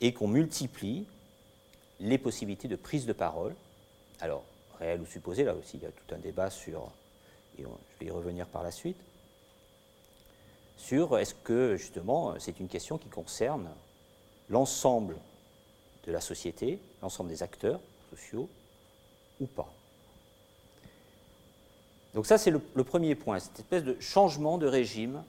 et 0.00 0.12
qu'on 0.12 0.28
multiplie 0.28 1.06
les 2.00 2.18
possibilités 2.18 2.68
de 2.68 2.76
prise 2.76 3.06
de 3.06 3.12
parole. 3.12 3.54
Alors, 4.20 4.44
réel 4.78 5.00
ou 5.00 5.06
supposé, 5.06 5.44
là 5.44 5.54
aussi, 5.54 5.76
il 5.76 5.82
y 5.82 5.86
a 5.86 5.90
tout 5.90 6.14
un 6.14 6.18
débat 6.18 6.50
sur, 6.50 6.90
et 7.58 7.62
je 7.62 8.00
vais 8.00 8.06
y 8.06 8.10
revenir 8.10 8.46
par 8.46 8.62
la 8.62 8.70
suite, 8.70 8.98
sur 10.76 11.18
est-ce 11.18 11.34
que, 11.34 11.76
justement, 11.76 12.38
c'est 12.38 12.60
une 12.60 12.68
question 12.68 12.98
qui 12.98 13.08
concerne 13.08 13.68
l'ensemble 14.48 15.16
de 16.06 16.12
la 16.12 16.20
société, 16.20 16.78
l'ensemble 17.02 17.30
des 17.30 17.42
acteurs 17.42 17.80
sociaux, 18.10 18.48
ou 19.40 19.46
pas. 19.46 19.72
Donc 22.14 22.26
ça, 22.26 22.38
c'est 22.38 22.50
le, 22.50 22.84
premier 22.84 23.14
point, 23.14 23.38
cette 23.38 23.60
espèce 23.60 23.84
de 23.84 23.96
changement 24.00 24.58
de 24.58 24.66
régime 24.66 25.22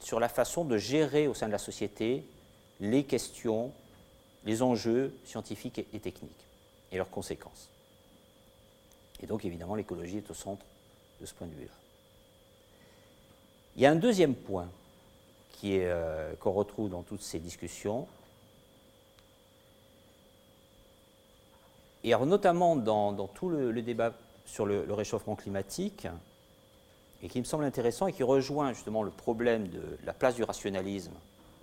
sur 0.00 0.20
la 0.20 0.28
façon 0.28 0.64
de 0.64 0.76
gérer 0.76 1.26
au 1.26 1.34
sein 1.34 1.46
de 1.46 1.52
la 1.52 1.58
société 1.58 2.24
les 2.80 3.04
questions, 3.04 3.72
les 4.46 4.62
enjeux 4.62 5.12
scientifiques 5.24 5.84
et, 5.92 6.00
techniques 6.00 6.46
et 6.92 6.96
leurs 6.96 7.10
conséquences. 7.10 7.68
Et 9.20 9.26
donc, 9.26 9.44
évidemment, 9.44 9.74
l'écologie 9.74 10.18
est 10.18 10.30
au 10.30 10.34
centre 10.34 10.64
de 11.20 11.26
ce 11.26 11.34
point 11.34 11.46
de 11.46 11.52
vue-là. 11.52 11.72
Il 13.76 13.82
y 13.82 13.86
a 13.86 13.90
un 13.90 13.96
deuxième 13.96 14.34
point 14.34 14.68
euh, 15.64 16.32
qu'on 16.40 16.52
retrouve 16.52 16.90
dans 16.90 17.02
toutes 17.02 17.22
ces 17.22 17.38
discussions, 17.38 18.06
Et 22.06 22.14
notamment 22.14 22.76
dans, 22.76 23.26
tout 23.26 23.48
le, 23.48 23.82
débat 23.82 24.12
sur 24.46 24.64
le, 24.64 24.86
réchauffement 24.92 25.34
climatique, 25.34 26.06
et 27.20 27.28
qui 27.28 27.40
me 27.40 27.44
semble 27.44 27.64
intéressant 27.64 28.06
et 28.06 28.12
qui 28.12 28.22
rejoint 28.22 28.72
justement 28.74 29.02
le 29.02 29.10
problème 29.10 29.66
de 29.66 29.82
la 30.04 30.12
place 30.12 30.36
du 30.36 30.44
rationalisme 30.44 31.14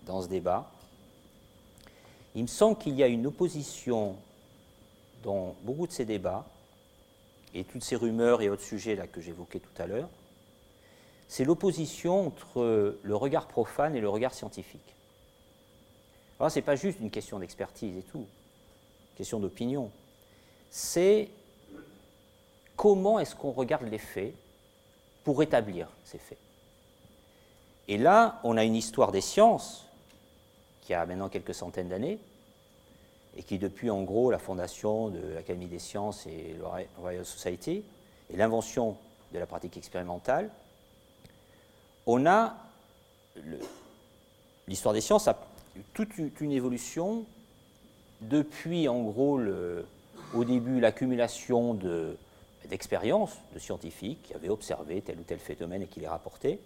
dans 0.05 0.21
ce 0.21 0.27
débat, 0.27 0.69
il 2.35 2.43
me 2.43 2.47
semble 2.47 2.77
qu'il 2.77 2.95
y 2.95 3.03
a 3.03 3.07
une 3.07 3.27
opposition 3.27 4.15
dans 5.23 5.55
beaucoup 5.63 5.87
de 5.87 5.91
ces 5.91 6.05
débats, 6.05 6.45
et 7.53 7.63
toutes 7.63 7.83
ces 7.83 7.95
rumeurs 7.95 8.41
et 8.41 8.49
autres 8.49 8.63
sujets 8.63 8.95
là 8.95 9.07
que 9.07 9.21
j'évoquais 9.21 9.59
tout 9.59 9.81
à 9.81 9.85
l'heure, 9.85 10.09
c'est 11.27 11.45
l'opposition 11.45 12.27
entre 12.27 12.97
le 13.01 13.15
regard 13.15 13.47
profane 13.47 13.95
et 13.95 14.01
le 14.01 14.09
regard 14.09 14.33
scientifique. 14.33 14.81
Alors, 16.39 16.51
ce 16.51 16.59
n'est 16.59 16.63
pas 16.63 16.75
juste 16.75 16.99
une 16.99 17.11
question 17.11 17.39
d'expertise 17.39 17.95
et 17.97 18.01
tout, 18.01 18.19
une 18.19 19.17
question 19.17 19.39
d'opinion. 19.39 19.89
C'est 20.69 21.29
comment 22.75 23.19
est-ce 23.19 23.35
qu'on 23.35 23.51
regarde 23.51 23.87
les 23.87 23.99
faits 23.99 24.33
pour 25.23 25.41
établir 25.41 25.87
ces 26.03 26.17
faits. 26.17 26.37
Et 27.87 27.97
là, 27.97 28.39
on 28.43 28.57
a 28.57 28.63
une 28.63 28.75
histoire 28.75 29.11
des 29.11 29.21
sciences 29.21 29.85
qui 30.85 30.93
a 30.93 31.05
maintenant 31.05 31.29
quelques 31.29 31.53
centaines 31.55 31.89
d'années, 31.89 32.19
et 33.35 33.43
qui, 33.43 33.57
depuis 33.57 33.89
en 33.89 34.03
gros 34.03 34.29
la 34.29 34.39
fondation 34.39 35.09
de 35.09 35.33
l'Académie 35.33 35.67
des 35.67 35.79
sciences 35.79 36.27
et 36.27 36.55
le 36.57 36.63
Royal 36.99 37.25
Society, 37.25 37.83
et 38.31 38.37
l'invention 38.37 38.97
de 39.33 39.39
la 39.39 39.45
pratique 39.45 39.77
expérimentale, 39.77 40.49
on 42.05 42.25
a 42.25 42.55
l'histoire 44.67 44.93
des 44.93 45.01
sciences 45.01 45.27
a 45.27 45.37
toute 45.93 46.17
une 46.39 46.51
évolution 46.51 47.25
depuis 48.21 48.87
en 48.87 49.01
gros 49.01 49.39
au 50.33 50.43
début 50.43 50.79
l'accumulation 50.79 51.73
d'expériences 52.69 53.37
de, 53.53 53.59
scientifiques 53.59 54.21
qui 54.23 54.33
avaient 54.33 54.49
observé 54.49 55.01
tel 55.01 55.19
ou 55.19 55.23
tel 55.23 55.39
phénomène 55.39 55.83
et 55.83 55.87
qui 55.87 55.99
les 55.99 56.07
rapportaient, 56.07 56.59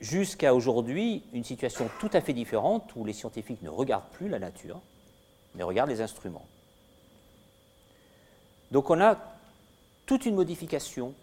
jusqu'à 0.00 0.54
aujourd'hui 0.54 1.22
une 1.32 1.44
situation 1.44 1.88
tout 2.00 2.10
à 2.12 2.20
fait 2.20 2.32
différente 2.32 2.90
où 2.96 3.04
les 3.04 3.12
scientifiques 3.12 3.62
ne 3.62 3.70
regardent 3.70 4.08
plus 4.12 4.28
la 4.28 4.38
nature, 4.38 4.80
mais 5.54 5.62
regardent 5.62 5.90
les 5.90 6.00
instruments. 6.00 6.46
Donc 8.70 8.90
on 8.90 9.00
a 9.00 9.18
toute 10.06 10.26
une 10.26 10.34
modification 10.34 11.14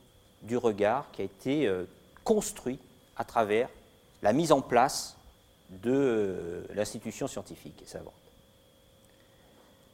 du 0.41 0.57
regard 0.57 1.09
qui 1.11 1.21
a 1.21 1.25
été 1.25 1.67
euh, 1.67 1.85
construit 2.23 2.79
à 3.15 3.23
travers 3.23 3.69
la 4.21 4.33
mise 4.33 4.51
en 4.51 4.61
place 4.61 5.15
de 5.69 5.91
euh, 5.91 6.63
l'institution 6.73 7.27
scientifique 7.27 7.81
et 7.81 7.85
savante. 7.85 8.13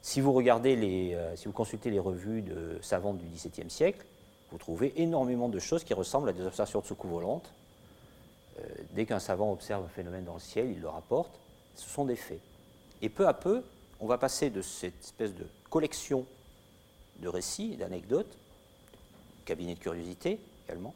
Si 0.02 0.20
vous 0.20 0.36
euh, 0.38 1.52
consultez 1.52 1.90
les 1.90 1.98
revues 1.98 2.42
de 2.42 2.78
savantes 2.82 3.18
du 3.18 3.26
XVIIe 3.26 3.70
siècle, 3.70 4.04
vous 4.50 4.58
trouvez 4.58 4.92
énormément 5.00 5.48
de 5.48 5.58
choses 5.58 5.84
qui 5.84 5.94
ressemblent 5.94 6.28
à 6.28 6.32
des 6.32 6.44
observations 6.44 6.80
de 6.80 6.86
secours 6.86 7.10
volantes. 7.10 7.52
Euh, 8.60 8.64
dès 8.92 9.06
qu'un 9.06 9.18
savant 9.18 9.52
observe 9.52 9.84
un 9.84 9.88
phénomène 9.88 10.24
dans 10.24 10.34
le 10.34 10.40
ciel, 10.40 10.70
il 10.70 10.80
le 10.80 10.88
rapporte. 10.88 11.38
Ce 11.74 11.88
sont 11.88 12.04
des 12.04 12.16
faits. 12.16 12.40
Et 13.02 13.08
peu 13.08 13.26
à 13.26 13.34
peu, 13.34 13.62
on 14.00 14.06
va 14.06 14.18
passer 14.18 14.50
de 14.50 14.62
cette 14.62 15.00
espèce 15.02 15.34
de 15.34 15.46
collection 15.68 16.26
de 17.20 17.28
récits, 17.28 17.76
d'anecdotes, 17.76 18.36
cabinet 19.44 19.74
de 19.74 19.80
curiosité 19.80 20.38
également, 20.66 20.94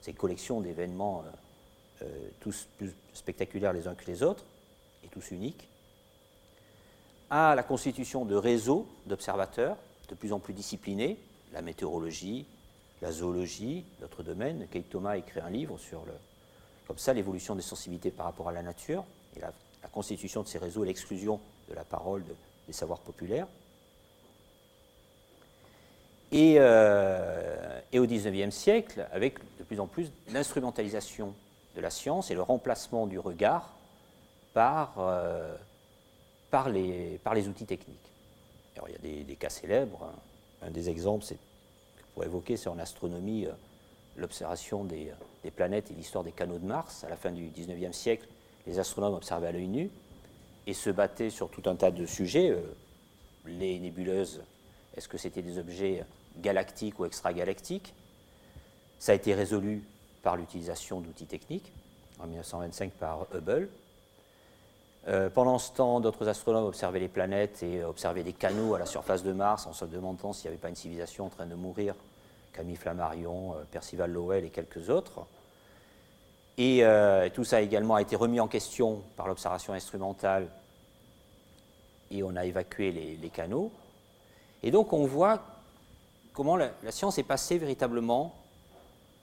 ces 0.00 0.12
collections 0.12 0.60
d'événements 0.60 1.24
euh, 2.02 2.06
euh, 2.06 2.28
tous 2.40 2.66
plus 2.76 2.92
spectaculaires 3.12 3.72
les 3.72 3.86
uns 3.86 3.94
que 3.94 4.06
les 4.06 4.22
autres, 4.22 4.44
et 5.04 5.08
tous 5.08 5.30
uniques, 5.30 5.68
à 7.30 7.54
la 7.54 7.62
constitution 7.62 8.24
de 8.24 8.34
réseaux 8.34 8.86
d'observateurs 9.06 9.76
de 10.08 10.14
plus 10.14 10.32
en 10.32 10.38
plus 10.38 10.52
disciplinés, 10.52 11.18
la 11.52 11.62
météorologie, 11.62 12.46
la 13.00 13.10
zoologie, 13.10 13.84
notre 14.00 14.22
domaine. 14.22 14.66
Kate 14.70 14.90
Thomas 14.90 15.12
a 15.12 15.16
écrit 15.16 15.40
un 15.40 15.50
livre 15.50 15.78
sur 15.78 16.04
le, 16.04 16.12
comme 16.92 16.98
ça 16.98 17.14
l'évolution 17.14 17.54
des 17.54 17.62
sensibilités 17.62 18.10
par 18.10 18.26
rapport 18.26 18.50
à 18.50 18.52
la 18.52 18.60
nature 18.60 19.02
et 19.34 19.40
la, 19.40 19.50
constitution 19.92 20.42
de 20.42 20.46
ces 20.46 20.58
réseaux 20.58 20.84
et 20.84 20.86
l'exclusion 20.86 21.40
de 21.70 21.74
la 21.74 21.84
parole 21.84 22.22
des 22.66 22.72
savoirs 22.74 22.98
populaires. 22.98 23.46
Euh, 26.34 27.80
et, 27.92 27.98
au 27.98 28.06
XIXe 28.06 28.54
siècle, 28.54 29.06
avec 29.10 29.38
de 29.58 29.64
plus 29.64 29.80
en 29.80 29.86
plus 29.86 30.12
d'instrumentalisation 30.28 31.34
de 31.74 31.80
la 31.80 31.88
science 31.88 32.30
et 32.30 32.34
le 32.34 32.42
remplacement 32.42 33.06
du 33.06 33.18
regard 33.18 33.72
par, 34.52 34.92
euh, 34.98 35.56
par, 36.50 36.68
les, 36.68 37.18
par 37.24 37.32
les 37.32 37.48
outils 37.48 37.64
techniques. 37.64 38.12
Alors, 38.76 38.90
il 38.90 38.92
y 38.92 39.22
a 39.22 39.24
des, 39.24 39.36
cas 39.36 39.48
célèbres. 39.48 40.12
Un, 40.60 40.70
des 40.70 40.90
exemples 40.90 41.24
c'est, 41.24 41.38
pour 42.12 42.24
évoquer, 42.24 42.58
c'est 42.58 42.68
en 42.68 42.78
astronomie 42.78 43.46
euh, 43.46 43.52
l'observation 44.16 44.84
des, 44.84 45.12
planètes 45.56 45.90
et 45.90 45.94
l'histoire 45.94 46.24
des 46.24 46.32
canaux 46.32 46.58
de 46.58 46.66
Mars. 46.66 47.04
À 47.04 47.08
la 47.08 47.16
fin 47.16 47.30
du 47.30 47.48
XIXe 47.48 47.96
siècle, 47.96 48.26
les 48.66 48.78
astronomes 48.78 49.14
observaient 49.14 49.48
à 49.48 49.52
l'œil 49.52 49.68
nu 49.68 49.90
et 50.66 50.74
se 50.74 50.90
battaient 50.90 51.30
sur 51.30 51.50
tout 51.50 51.62
un 51.66 51.74
tas 51.74 51.90
de 51.90 52.06
sujets. 52.06 52.56
les 53.44 53.78
nébuleuses, 53.78 54.42
est-ce 54.96 55.08
que 55.08 55.18
c'était 55.18 55.42
des 55.42 55.58
objets 55.58 56.04
galactique 56.40 56.98
ou 56.98 57.04
extragalactique. 57.04 57.94
Ça 58.98 59.12
a 59.12 59.14
été 59.14 59.34
résolu 59.34 59.84
par 60.22 60.36
l'utilisation 60.36 61.00
d'outils 61.00 61.26
techniques, 61.26 61.72
en 62.20 62.26
1925 62.26 62.92
par 62.92 63.26
Hubble. 63.34 63.68
Euh, 65.08 65.28
pendant 65.28 65.58
ce 65.58 65.72
temps, 65.72 65.98
d'autres 65.98 66.28
astronomes 66.28 66.64
observaient 66.64 67.00
les 67.00 67.08
planètes 67.08 67.62
et 67.64 67.82
observaient 67.82 68.22
des 68.22 68.32
canaux 68.32 68.74
à 68.74 68.78
la 68.78 68.86
surface 68.86 69.24
de 69.24 69.32
Mars 69.32 69.66
en 69.66 69.72
se 69.72 69.84
demandant 69.84 70.32
s'il 70.32 70.48
n'y 70.48 70.54
avait 70.54 70.62
pas 70.62 70.68
une 70.68 70.76
civilisation 70.76 71.26
en 71.26 71.28
train 71.28 71.46
de 71.46 71.56
mourir, 71.56 71.96
Camille 72.52 72.76
Flammarion, 72.76 73.54
euh, 73.54 73.64
Percival 73.70 74.12
Lowell 74.12 74.44
et 74.44 74.50
quelques 74.50 74.90
autres. 74.90 75.26
Et 76.58 76.84
euh, 76.84 77.28
tout 77.30 77.44
ça 77.44 77.60
également 77.62 77.94
a 77.94 78.02
été 78.02 78.14
remis 78.14 78.40
en 78.40 78.48
question 78.48 79.02
par 79.16 79.26
l'observation 79.26 79.72
instrumentale 79.72 80.48
et 82.10 82.22
on 82.22 82.36
a 82.36 82.44
évacué 82.44 82.92
les, 82.92 83.16
les 83.16 83.30
canaux. 83.30 83.72
Et 84.62 84.70
donc 84.70 84.92
on 84.92 85.06
voit 85.06 85.42
comment 86.32 86.56
la, 86.56 86.70
science 86.90 87.18
est 87.18 87.22
passée 87.22 87.58
véritablement 87.58 88.34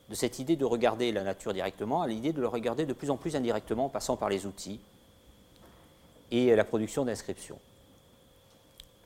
de 0.09 0.15
cette 0.15 0.39
idée 0.39 0.55
de 0.55 0.65
regarder 0.65 1.11
la 1.11 1.23
nature 1.23 1.53
directement 1.53 2.01
à 2.01 2.07
l'idée 2.07 2.33
de 2.33 2.41
le 2.41 2.47
regarder 2.47 2.85
de 2.85 2.93
plus 2.93 3.09
en 3.09 3.17
plus 3.17 3.35
indirectement 3.35 3.85
en 3.85 3.89
passant 3.89 4.17
par 4.17 4.29
les 4.29 4.45
outils 4.45 4.79
et 6.31 6.55
la 6.55 6.63
production 6.63 7.05
d'inscriptions. 7.05 7.59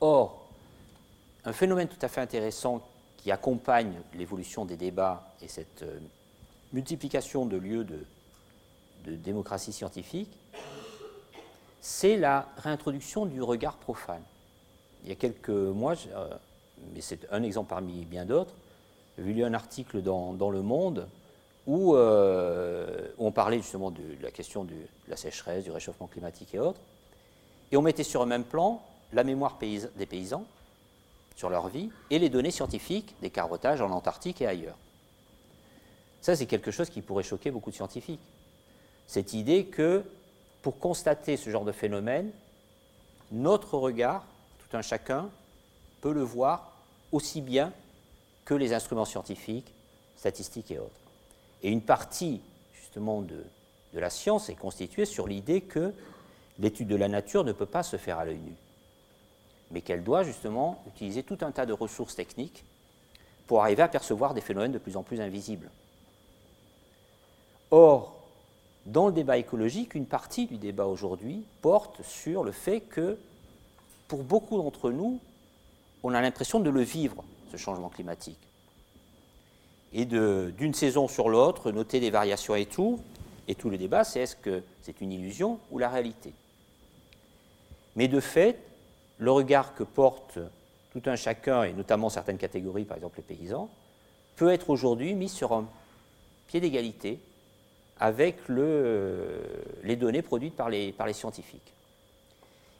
Or, 0.00 0.46
un 1.44 1.52
phénomène 1.52 1.88
tout 1.88 1.98
à 2.00 2.08
fait 2.08 2.20
intéressant 2.20 2.82
qui 3.24 3.32
accompagne 3.32 3.94
l'évolution 4.12 4.66
des 4.66 4.76
débats 4.76 5.26
et 5.40 5.48
cette 5.48 5.82
euh, 5.82 5.98
multiplication 6.74 7.46
de 7.46 7.56
lieux 7.56 7.82
de, 7.84 7.98
démocratie 9.06 9.72
scientifique, 9.72 10.30
c'est 11.80 12.18
la 12.18 12.46
réintroduction 12.58 13.24
du 13.24 13.40
regard 13.40 13.76
profane. 13.78 14.22
Il 15.02 15.08
y 15.08 15.12
a 15.12 15.14
quelques 15.14 15.48
mois, 15.48 15.94
euh, 16.14 16.34
mais 16.94 17.00
c'est 17.00 17.20
un 17.30 17.42
exemple 17.42 17.70
parmi 17.70 18.04
bien 18.04 18.26
d'autres. 18.26 18.52
J'ai 19.16 19.32
lu 19.32 19.42
un 19.42 19.54
article 19.54 20.02
dans, 20.02 20.50
Le 20.50 20.60
Monde 20.60 21.08
euh, 21.68 23.08
où, 23.16 23.26
on 23.26 23.32
parlait 23.32 23.58
justement 23.58 23.90
de, 23.90 24.02
la 24.20 24.30
question 24.30 24.64
de 24.64 24.74
la 25.08 25.16
sécheresse, 25.16 25.64
du 25.64 25.70
réchauffement 25.70 26.08
climatique 26.08 26.54
et 26.54 26.58
autres. 26.58 26.80
Et 27.72 27.78
on 27.78 27.82
mettait 27.82 28.04
sur 28.04 28.20
un 28.20 28.26
même 28.26 28.44
plan 28.44 28.82
la 29.14 29.24
mémoire 29.24 29.56
des 29.58 30.06
paysans 30.06 30.44
sur 31.36 31.50
leur 31.50 31.68
vie 31.68 31.90
et 32.10 32.18
les 32.18 32.28
données 32.28 32.50
scientifiques 32.50 33.14
des 33.20 33.30
carottages 33.30 33.80
en 33.80 33.90
Antarctique 33.90 34.40
et 34.40 34.46
ailleurs. 34.46 34.76
Ça, 36.20 36.36
c'est 36.36 36.46
quelque 36.46 36.70
chose 36.70 36.88
qui 36.88 37.02
pourrait 37.02 37.22
choquer 37.22 37.50
beaucoup 37.50 37.70
de 37.70 37.76
scientifiques. 37.76 38.20
Cette 39.06 39.34
idée 39.34 39.66
que 39.66 40.02
pour 40.62 40.78
constater 40.78 41.36
ce 41.36 41.50
genre 41.50 41.64
de 41.64 41.72
phénomène, 41.72 42.30
notre 43.30 43.76
regard, 43.76 44.24
tout 44.58 44.76
un 44.76 44.82
chacun, 44.82 45.28
peut 46.00 46.12
le 46.12 46.22
voir 46.22 46.72
aussi 47.12 47.40
bien 47.40 47.72
que 48.44 48.54
les 48.54 48.72
instruments 48.72 49.04
scientifiques, 49.04 49.72
statistiques 50.16 50.70
et 50.70 50.78
autres. 50.78 50.90
Et 51.62 51.70
une 51.70 51.82
partie, 51.82 52.40
justement, 52.72 53.20
de, 53.20 53.44
de 53.92 54.00
la 54.00 54.10
science 54.10 54.48
est 54.48 54.54
constituée 54.54 55.04
sur 55.04 55.26
l'idée 55.28 55.60
que 55.60 55.92
l'étude 56.58 56.88
de 56.88 56.96
la 56.96 57.08
nature 57.08 57.44
ne 57.44 57.52
peut 57.52 57.66
pas 57.66 57.82
se 57.82 57.96
faire 57.96 58.18
à 58.18 58.24
l'œil 58.24 58.38
nu, 58.38 58.54
mais 59.70 59.80
qu'elle 59.80 60.04
doit, 60.04 60.22
justement, 60.22 60.82
utiliser 60.86 61.22
tout 61.22 61.38
un 61.40 61.50
tas 61.50 61.66
de 61.66 61.72
ressources 61.72 62.14
techniques 62.14 62.64
pour 63.46 63.62
arriver 63.62 63.82
à 63.82 63.88
percevoir 63.88 64.34
des 64.34 64.40
phénomènes 64.40 64.72
de 64.72 64.78
plus 64.78 64.96
en 64.96 65.02
plus 65.02 65.20
invisibles. 65.20 65.70
Or, 67.70 68.16
dans 68.86 69.06
le 69.06 69.12
débat 69.12 69.38
écologique, 69.38 69.94
une 69.94 70.06
partie 70.06 70.46
du 70.46 70.58
débat 70.58 70.86
aujourd'hui 70.86 71.44
porte 71.62 72.02
sur 72.02 72.44
le 72.44 72.52
fait 72.52 72.80
que, 72.80 73.18
pour 74.08 74.22
beaucoup 74.22 74.58
d'entre 74.58 74.90
nous, 74.90 75.18
on 76.02 76.14
a 76.14 76.20
l'impression 76.20 76.60
de 76.60 76.70
le 76.70 76.82
vivre, 76.82 77.24
ce 77.50 77.56
changement 77.56 77.88
climatique. 77.88 78.38
Et 79.92 80.04
d'une 80.04 80.74
saison 80.74 81.08
sur 81.08 81.28
l'autre, 81.28 81.70
noter 81.70 82.00
des 82.00 82.10
variations 82.10 82.54
et 82.54 82.66
tout, 82.66 83.00
et 83.48 83.54
tout 83.54 83.70
le 83.70 83.78
débat, 83.78 84.04
c'est 84.04 84.20
est-ce 84.20 84.36
que 84.36 84.62
c'est 84.82 85.00
une 85.00 85.12
illusion 85.12 85.58
ou 85.70 85.78
la 85.78 85.88
réalité? 85.88 86.32
Mais 87.96 88.08
de 88.08 88.20
fait, 88.20 88.58
le 89.18 89.30
regard 89.30 89.74
que 89.74 89.82
porte 89.82 90.38
tout 90.92 91.02
un 91.06 91.16
chacun, 91.16 91.64
et 91.64 91.72
notamment 91.72 92.08
certaines 92.08 92.38
catégories, 92.38 92.84
par 92.84 92.96
exemple 92.96 93.18
les 93.18 93.36
paysans, 93.36 93.68
peut 94.36 94.50
être 94.50 94.70
aujourd'hui 94.70 95.14
mis 95.14 95.28
sur 95.28 95.52
un 95.52 95.66
pied 96.46 96.60
d'égalité 96.60 97.18
avec 97.98 98.48
le, 98.48 99.40
les 99.82 99.96
données 99.96 100.22
produites 100.22 100.54
par 100.54 100.68
les, 100.68 100.94
scientifiques. 101.12 101.72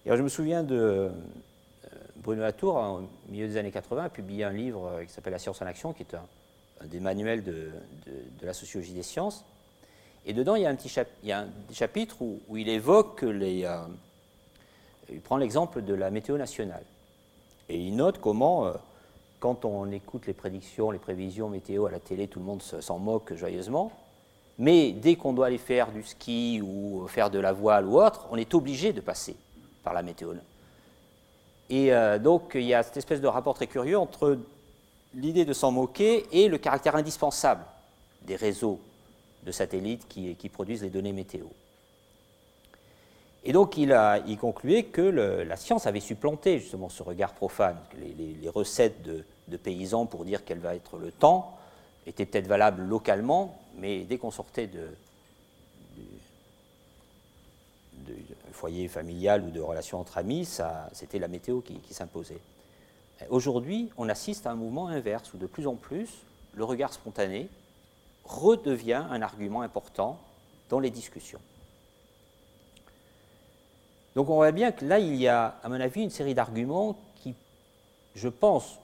Et 0.06 0.16
je 0.16 0.22
me 0.22 0.28
souviens 0.28 0.62
de, 0.62 1.10
Bruno 2.16 2.42
Latour, 2.42 2.76
au 2.76 3.30
milieu 3.30 3.46
des 3.46 3.56
années 3.56 3.70
80, 3.70 4.04
a 4.04 4.08
publié 4.08 4.44
un 4.44 4.52
livre 4.52 4.86
euh, 4.86 5.04
qui 5.04 5.12
s'appelle 5.12 5.32
La 5.32 5.38
science 5.38 5.60
en 5.62 5.66
action, 5.66 5.92
qui 5.92 6.02
est 6.02 6.14
un, 6.14 6.86
des 6.86 7.00
manuels 7.00 7.44
de, 7.44 7.70
la 8.42 8.52
sociologie 8.52 8.92
des 8.92 9.02
sciences. 9.02 9.44
Et 10.26 10.32
dedans, 10.32 10.54
il 10.56 10.62
y 10.62 10.66
a 10.66 10.70
un 10.70 10.74
petit 10.74 10.92
chapitre 11.72 12.16
où, 12.22 12.56
il 12.56 12.68
évoque 12.68 13.22
les. 13.22 13.64
Euh, 13.64 13.82
il 15.10 15.20
prend 15.20 15.36
l'exemple 15.36 15.82
de 15.82 15.94
la 15.94 16.10
météo 16.10 16.36
nationale. 16.36 16.84
Et 17.68 17.78
il 17.78 17.96
note 17.96 18.20
comment, 18.20 18.66
euh, 18.66 18.72
quand 19.40 19.64
on 19.64 19.90
écoute 19.90 20.26
les 20.26 20.32
prédictions, 20.32 20.90
les 20.90 20.98
prévisions 20.98 21.48
météo 21.48 21.86
à 21.86 21.90
la 21.90 22.00
télé, 22.00 22.28
tout 22.28 22.38
le 22.38 22.44
monde 22.44 22.62
s'en 22.62 22.98
moque 22.98 23.34
joyeusement. 23.34 23.92
Mais 24.58 24.92
dès 24.92 25.16
qu'on 25.16 25.32
doit 25.32 25.46
aller 25.46 25.58
faire 25.58 25.90
du 25.90 26.02
ski 26.02 26.62
ou 26.62 27.06
faire 27.08 27.30
de 27.30 27.38
la 27.38 27.52
voile 27.52 27.86
ou 27.86 28.00
autre, 28.00 28.28
on 28.30 28.36
est 28.36 28.54
obligé 28.54 28.92
de 28.92 29.00
passer 29.00 29.36
par 29.82 29.94
la 29.94 30.02
météo. 30.02 30.32
Et 31.70 31.92
euh, 31.92 32.18
donc, 32.18 32.52
il 32.54 32.62
y 32.62 32.74
a 32.74 32.82
cette 32.82 32.96
espèce 32.96 33.20
de 33.20 33.26
rapport 33.26 33.54
très 33.54 33.66
curieux 33.66 33.98
entre 33.98 34.38
l'idée 35.14 35.44
de 35.44 35.52
s'en 35.52 35.70
moquer 35.70 36.26
et 36.32 36.48
le 36.48 36.58
caractère 36.58 36.96
indispensable 36.96 37.64
des 38.22 38.36
réseaux 38.36 38.80
de 39.44 39.52
satellites 39.52 40.06
qui, 40.08 40.48
produisent 40.48 40.82
les 40.82 40.90
données 40.90 41.12
météo. 41.12 41.44
Et 43.44 43.52
donc 43.52 43.76
il 43.76 44.38
concluait 44.40 44.84
que 44.84 45.02
la 45.02 45.56
science 45.56 45.86
avait 45.86 46.00
supplanté 46.00 46.58
justement 46.58 46.88
ce 46.88 47.02
regard 47.02 47.34
profane, 47.34 47.76
que 47.90 47.96
les, 47.96 48.48
recettes 48.48 49.02
de, 49.02 49.56
paysans 49.56 50.06
pour 50.06 50.24
dire 50.24 50.44
quel 50.44 50.58
va 50.58 50.74
être 50.74 50.96
le 50.96 51.12
temps 51.12 51.56
étaient 52.06 52.26
peut-être 52.26 52.48
valables 52.48 52.82
localement, 52.82 53.58
mais 53.76 54.04
dès 54.04 54.18
qu'on 54.18 54.30
sortait 54.30 54.66
de, 54.66 54.88
foyer 58.52 58.88
familial 58.88 59.42
ou 59.42 59.50
de 59.50 59.60
relations 59.60 60.00
entre 60.00 60.18
amis, 60.18 60.48
c'était 60.92 61.18
la 61.18 61.28
météo 61.28 61.60
qui 61.60 61.80
s'imposait. 61.92 62.40
Aujourd'hui, 63.30 63.90
on 63.96 64.08
assiste 64.08 64.46
à 64.46 64.50
un 64.50 64.54
mouvement 64.54 64.88
inverse 64.88 65.32
où 65.34 65.38
de 65.38 65.46
plus 65.46 65.66
en 65.66 65.74
plus, 65.74 66.08
le 66.54 66.64
regard 66.64 66.92
spontané 66.92 67.48
redevient 68.24 69.04
un 69.10 69.22
argument 69.22 69.62
important 69.62 70.18
dans 70.70 70.78
les 70.78 70.90
discussions. 70.90 71.40
Donc 74.14 74.30
on 74.30 74.34
voit 74.34 74.52
bien 74.52 74.72
que 74.72 74.84
là, 74.84 74.98
il 74.98 75.16
y 75.16 75.28
a, 75.28 75.56
à 75.62 75.68
mon 75.68 75.80
avis, 75.80 76.02
une 76.02 76.10
série 76.10 76.34
d'arguments 76.34 76.96
qui, 77.16 77.34
je 78.14 78.28
pense, 78.28 78.78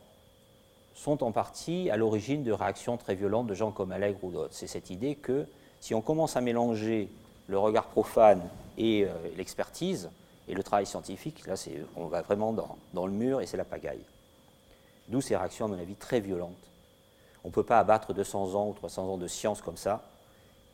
sont 0.94 1.22
en 1.22 1.32
partie 1.32 1.88
à 1.90 1.96
l'origine 1.96 2.42
de 2.42 2.52
réactions 2.52 2.96
très 2.96 3.14
violentes 3.14 3.46
de 3.46 3.54
gens 3.54 3.70
comme 3.70 3.92
Allègre 3.92 4.22
ou 4.24 4.30
d'autres. 4.30 4.52
C'est 4.52 4.66
cette 4.66 4.90
idée 4.90 5.14
que 5.14 5.46
si 5.80 5.94
on 5.94 6.00
commence 6.02 6.36
à 6.36 6.40
mélanger 6.40 7.08
le 7.46 7.58
regard 7.58 7.86
profane 7.86 8.42
et 8.76 9.04
euh, 9.04 9.08
l'expertise 9.36 10.10
et 10.48 10.54
le 10.54 10.62
travail 10.62 10.86
scientifique, 10.86 11.46
là, 11.46 11.54
on 11.96 12.06
va 12.06 12.22
vraiment 12.22 12.52
dans, 12.52 12.76
dans 12.92 13.06
le 13.06 13.12
mur 13.12 13.40
et 13.40 13.46
c'est 13.46 13.56
la 13.56 13.64
pagaille. 13.64 14.04
D'où 15.08 15.20
ces 15.20 15.36
réactions, 15.36 15.66
à 15.66 15.68
mon 15.68 15.78
avis, 15.78 15.94
très 15.94 16.20
violentes. 16.20 16.52
On 17.44 17.48
ne 17.48 17.52
peut 17.52 17.62
pas 17.62 17.78
abattre 17.78 18.12
200 18.12 18.54
ans 18.54 18.68
ou 18.68 18.74
300 18.74 19.04
ans 19.04 19.16
de 19.16 19.26
science 19.26 19.62
comme 19.62 19.76
ça 19.76 20.02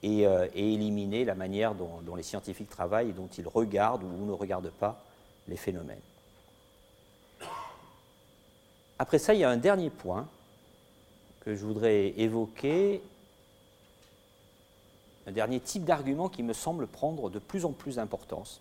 et, 0.03 0.27
euh, 0.27 0.47
éliminer 0.55 1.25
la 1.25 1.35
manière 1.35 1.75
dont, 1.75 2.15
les 2.15 2.23
scientifiques 2.23 2.71
travaillent 2.71 3.11
et 3.11 3.13
dont 3.13 3.29
ils 3.39 3.49
regardent 3.49 4.05
ou 4.05 4.27
ne 4.27 4.33
regardent 4.33 4.71
pas 4.71 5.03
les 5.49 5.57
phénomènes. 5.57 6.01
Après 8.99 9.19
ça, 9.19 9.35
il 9.35 9.41
y 9.41 9.45
a 9.45 9.51
un 9.51 9.57
dernier 9.57 9.91
point 9.91 10.27
que 11.41 11.55
je 11.55 11.65
voudrais 11.65 12.09
évoquer, 12.19 13.03
un 15.27 15.33
dernier 15.33 15.61
type 15.61 15.85
d'argument 15.85 16.29
qui 16.29 16.43
me 16.43 16.53
semble 16.53 16.87
prendre 16.87 17.31
de 17.31 17.39
plus 17.39 17.65
en 17.65 17.73
plus 17.73 17.97
d'importance, 17.97 18.61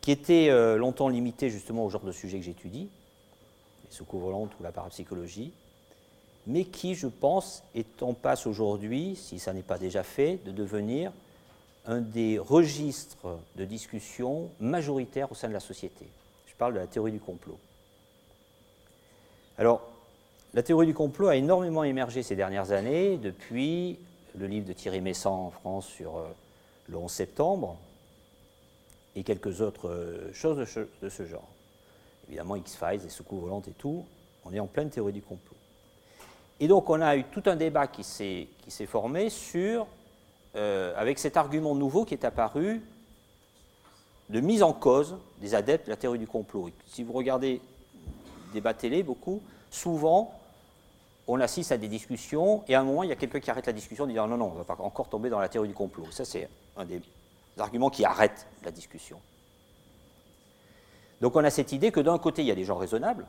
qui 0.00 0.10
était 0.10 0.48
euh, 0.50 0.76
longtemps 0.76 1.08
limité 1.08 1.50
justement 1.50 1.84
au 1.84 1.90
genre 1.90 2.02
de 2.02 2.12
sujet 2.12 2.38
que 2.38 2.44
j'étudie, 2.44 2.88
sous-couvrante 3.90 4.50
ou 4.58 4.62
la 4.62 4.72
parapsychologie, 4.72 5.52
mais 6.46 6.64
qui, 6.64 6.94
je 6.94 7.06
pense, 7.06 7.62
est 7.74 8.02
en 8.02 8.14
passe 8.14 8.46
aujourd'hui, 8.46 9.16
si 9.16 9.38
ça 9.38 9.52
n'est 9.52 9.62
pas 9.62 9.78
déjà 9.78 10.02
fait, 10.02 10.38
de 10.44 10.52
devenir 10.52 11.12
un 11.86 12.00
des 12.00 12.38
registres 12.38 13.38
de 13.56 13.64
discussion 13.64 14.50
majoritaires 14.60 15.30
au 15.30 15.34
sein 15.34 15.48
de 15.48 15.52
la 15.52 15.60
société? 15.60 16.06
Je 16.46 16.54
parle 16.54 16.74
de 16.74 16.78
la 16.78 16.86
théorie 16.86 17.12
du 17.12 17.20
complot. 17.20 17.58
Alors, 19.58 19.82
la 20.54 20.62
théorie 20.62 20.86
du 20.86 20.94
complot 20.94 21.28
a 21.28 21.36
énormément 21.36 21.84
émergé 21.84 22.22
ces 22.22 22.36
dernières 22.36 22.72
années, 22.72 23.18
depuis 23.18 23.98
le 24.36 24.46
livre 24.46 24.66
de 24.66 24.72
Thierry 24.72 25.00
Messant 25.00 25.46
en 25.46 25.50
France 25.50 25.86
sur 25.86 26.16
euh, 26.16 26.28
le 26.88 26.96
11 26.96 27.10
septembre, 27.10 27.76
et 29.16 29.22
quelques 29.22 29.60
autres 29.60 29.88
euh, 29.88 30.32
choses 30.32 30.56
de 31.02 31.08
ce 31.08 31.26
genre 31.26 31.48
évidemment 32.30 32.54
X-Files, 32.54 33.00
les 33.02 33.10
secours 33.10 33.40
volantes 33.40 33.66
et 33.66 33.72
tout, 33.72 34.04
on 34.44 34.52
est 34.52 34.60
en 34.60 34.66
pleine 34.66 34.88
théorie 34.88 35.12
du 35.12 35.20
complot. 35.20 35.56
Et 36.60 36.68
donc 36.68 36.90
on 36.90 37.00
a 37.00 37.16
eu 37.16 37.24
tout 37.24 37.42
un 37.46 37.56
débat 37.56 37.86
qui 37.86 38.04
s'est 38.04 38.86
formé 38.86 39.30
sur, 39.30 39.86
euh, 40.54 40.92
avec 40.96 41.18
cet 41.18 41.36
argument 41.36 41.74
nouveau 41.74 42.04
qui 42.04 42.14
est 42.14 42.24
apparu 42.24 42.82
de 44.28 44.40
mise 44.40 44.62
en 44.62 44.72
cause 44.72 45.16
des 45.40 45.54
adeptes 45.54 45.86
de 45.86 45.90
la 45.90 45.96
théorie 45.96 46.18
du 46.18 46.26
complot. 46.26 46.70
si 46.86 47.02
vous 47.02 47.12
regardez 47.12 47.60
débat 48.52 48.74
télé, 48.74 49.02
beaucoup, 49.02 49.42
souvent 49.70 50.34
on 51.26 51.40
assiste 51.40 51.72
à 51.72 51.78
des 51.78 51.88
discussions 51.88 52.62
et 52.68 52.74
à 52.74 52.80
un 52.80 52.84
moment 52.84 53.02
il 53.04 53.08
y 53.08 53.12
a 53.12 53.16
quelqu'un 53.16 53.40
qui 53.40 53.50
arrête 53.50 53.66
la 53.66 53.72
discussion 53.72 54.04
en 54.04 54.08
disant 54.08 54.28
non, 54.28 54.36
non, 54.36 54.46
on 54.46 54.52
ne 54.52 54.58
va 54.58 54.64
pas 54.64 54.76
encore 54.80 55.08
tomber 55.08 55.30
dans 55.30 55.40
la 55.40 55.48
théorie 55.48 55.68
du 55.68 55.74
complot. 55.74 56.06
Ça 56.10 56.24
c'est 56.24 56.48
un 56.76 56.84
des 56.84 57.00
arguments 57.58 57.90
qui 57.90 58.04
arrête 58.04 58.46
la 58.62 58.70
discussion. 58.70 59.18
Donc 61.20 61.36
on 61.36 61.44
a 61.44 61.50
cette 61.50 61.72
idée 61.72 61.92
que 61.92 62.00
d'un 62.00 62.18
côté, 62.18 62.42
il 62.42 62.48
y 62.48 62.50
a 62.50 62.54
des 62.54 62.64
gens 62.64 62.76
raisonnables, 62.76 63.26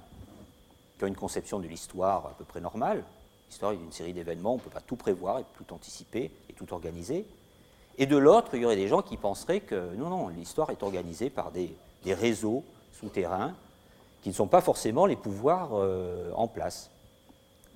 qui 0.97 1.03
ont 1.03 1.07
une 1.07 1.15
conception 1.15 1.59
de 1.59 1.67
l'histoire 1.67 2.25
à 2.27 2.33
peu 2.37 2.45
près 2.45 2.61
normale. 2.61 3.03
L'histoire 3.51 3.73
est 3.73 3.75
une 3.75 3.91
série 3.91 4.13
d'événements, 4.13 4.53
on 4.53 4.55
ne 4.55 4.61
peut 4.61 4.69
pas 4.69 4.79
tout 4.79 4.95
prévoir 4.95 5.39
et 5.39 5.43
tout 5.57 5.73
anticiper 5.73 6.31
et 6.49 6.53
tout 6.53 6.73
organiser. 6.73 7.25
Et 7.97 8.05
de 8.05 8.15
l'autre, 8.15 8.51
il 8.53 8.61
y 8.61 8.65
aurait 8.65 8.77
des 8.77 8.87
gens 8.87 9.01
qui 9.01 9.17
penseraient 9.17 9.59
que 9.59 9.93
non, 9.95 10.07
non, 10.07 10.29
l'histoire 10.29 10.69
est 10.69 10.81
organisée 10.83 11.29
par 11.29 11.51
des, 11.51 11.75
réseaux 12.05 12.63
souterrains 12.93 13.53
qui 14.21 14.29
ne 14.29 14.33
sont 14.33 14.47
pas 14.47 14.61
forcément 14.61 15.05
les 15.05 15.17
pouvoirs 15.17 15.71
euh, 15.73 16.31
en 16.33 16.47
place. 16.47 16.91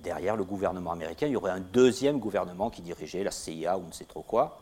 Derrière 0.00 0.34
le 0.34 0.44
gouvernement 0.44 0.92
américain, 0.92 1.26
il 1.26 1.34
y 1.34 1.36
aurait 1.36 1.50
un 1.50 1.60
deuxième 1.60 2.20
gouvernement 2.20 2.70
qui 2.70 2.80
dirigeait 2.80 3.22
la 3.22 3.30
CIA 3.30 3.76
ou 3.76 3.86
ne 3.86 3.92
sait 3.92 4.06
trop 4.06 4.22
quoi, 4.22 4.58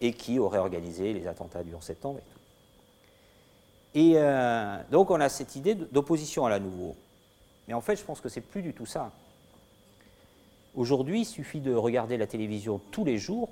et 0.00 0.14
qui 0.14 0.38
aurait 0.38 0.60
organisé 0.60 1.12
les 1.12 1.26
attentats 1.26 1.62
du 1.62 1.74
11 1.74 1.82
septembre 1.82 2.20
et 2.20 2.32
tout. 2.32 2.40
Et 3.98 4.12
euh, 4.16 4.78
donc 4.90 5.10
on 5.10 5.20
a 5.20 5.28
cette 5.28 5.56
idée 5.56 5.74
d'opposition 5.74 6.46
à 6.46 6.48
la 6.48 6.58
nouveau. 6.58 6.96
Mais 7.66 7.74
en 7.74 7.82
fait, 7.82 7.96
je 7.96 8.02
pense 8.02 8.22
que 8.22 8.30
c'est 8.30 8.40
plus 8.40 8.62
du 8.62 8.72
tout 8.72 8.86
ça. 8.86 9.12
Aujourd'hui, 10.78 11.22
il 11.22 11.24
suffit 11.24 11.58
de 11.58 11.74
regarder 11.74 12.16
la 12.16 12.28
télévision 12.28 12.80
tous 12.92 13.04
les 13.04 13.18
jours, 13.18 13.48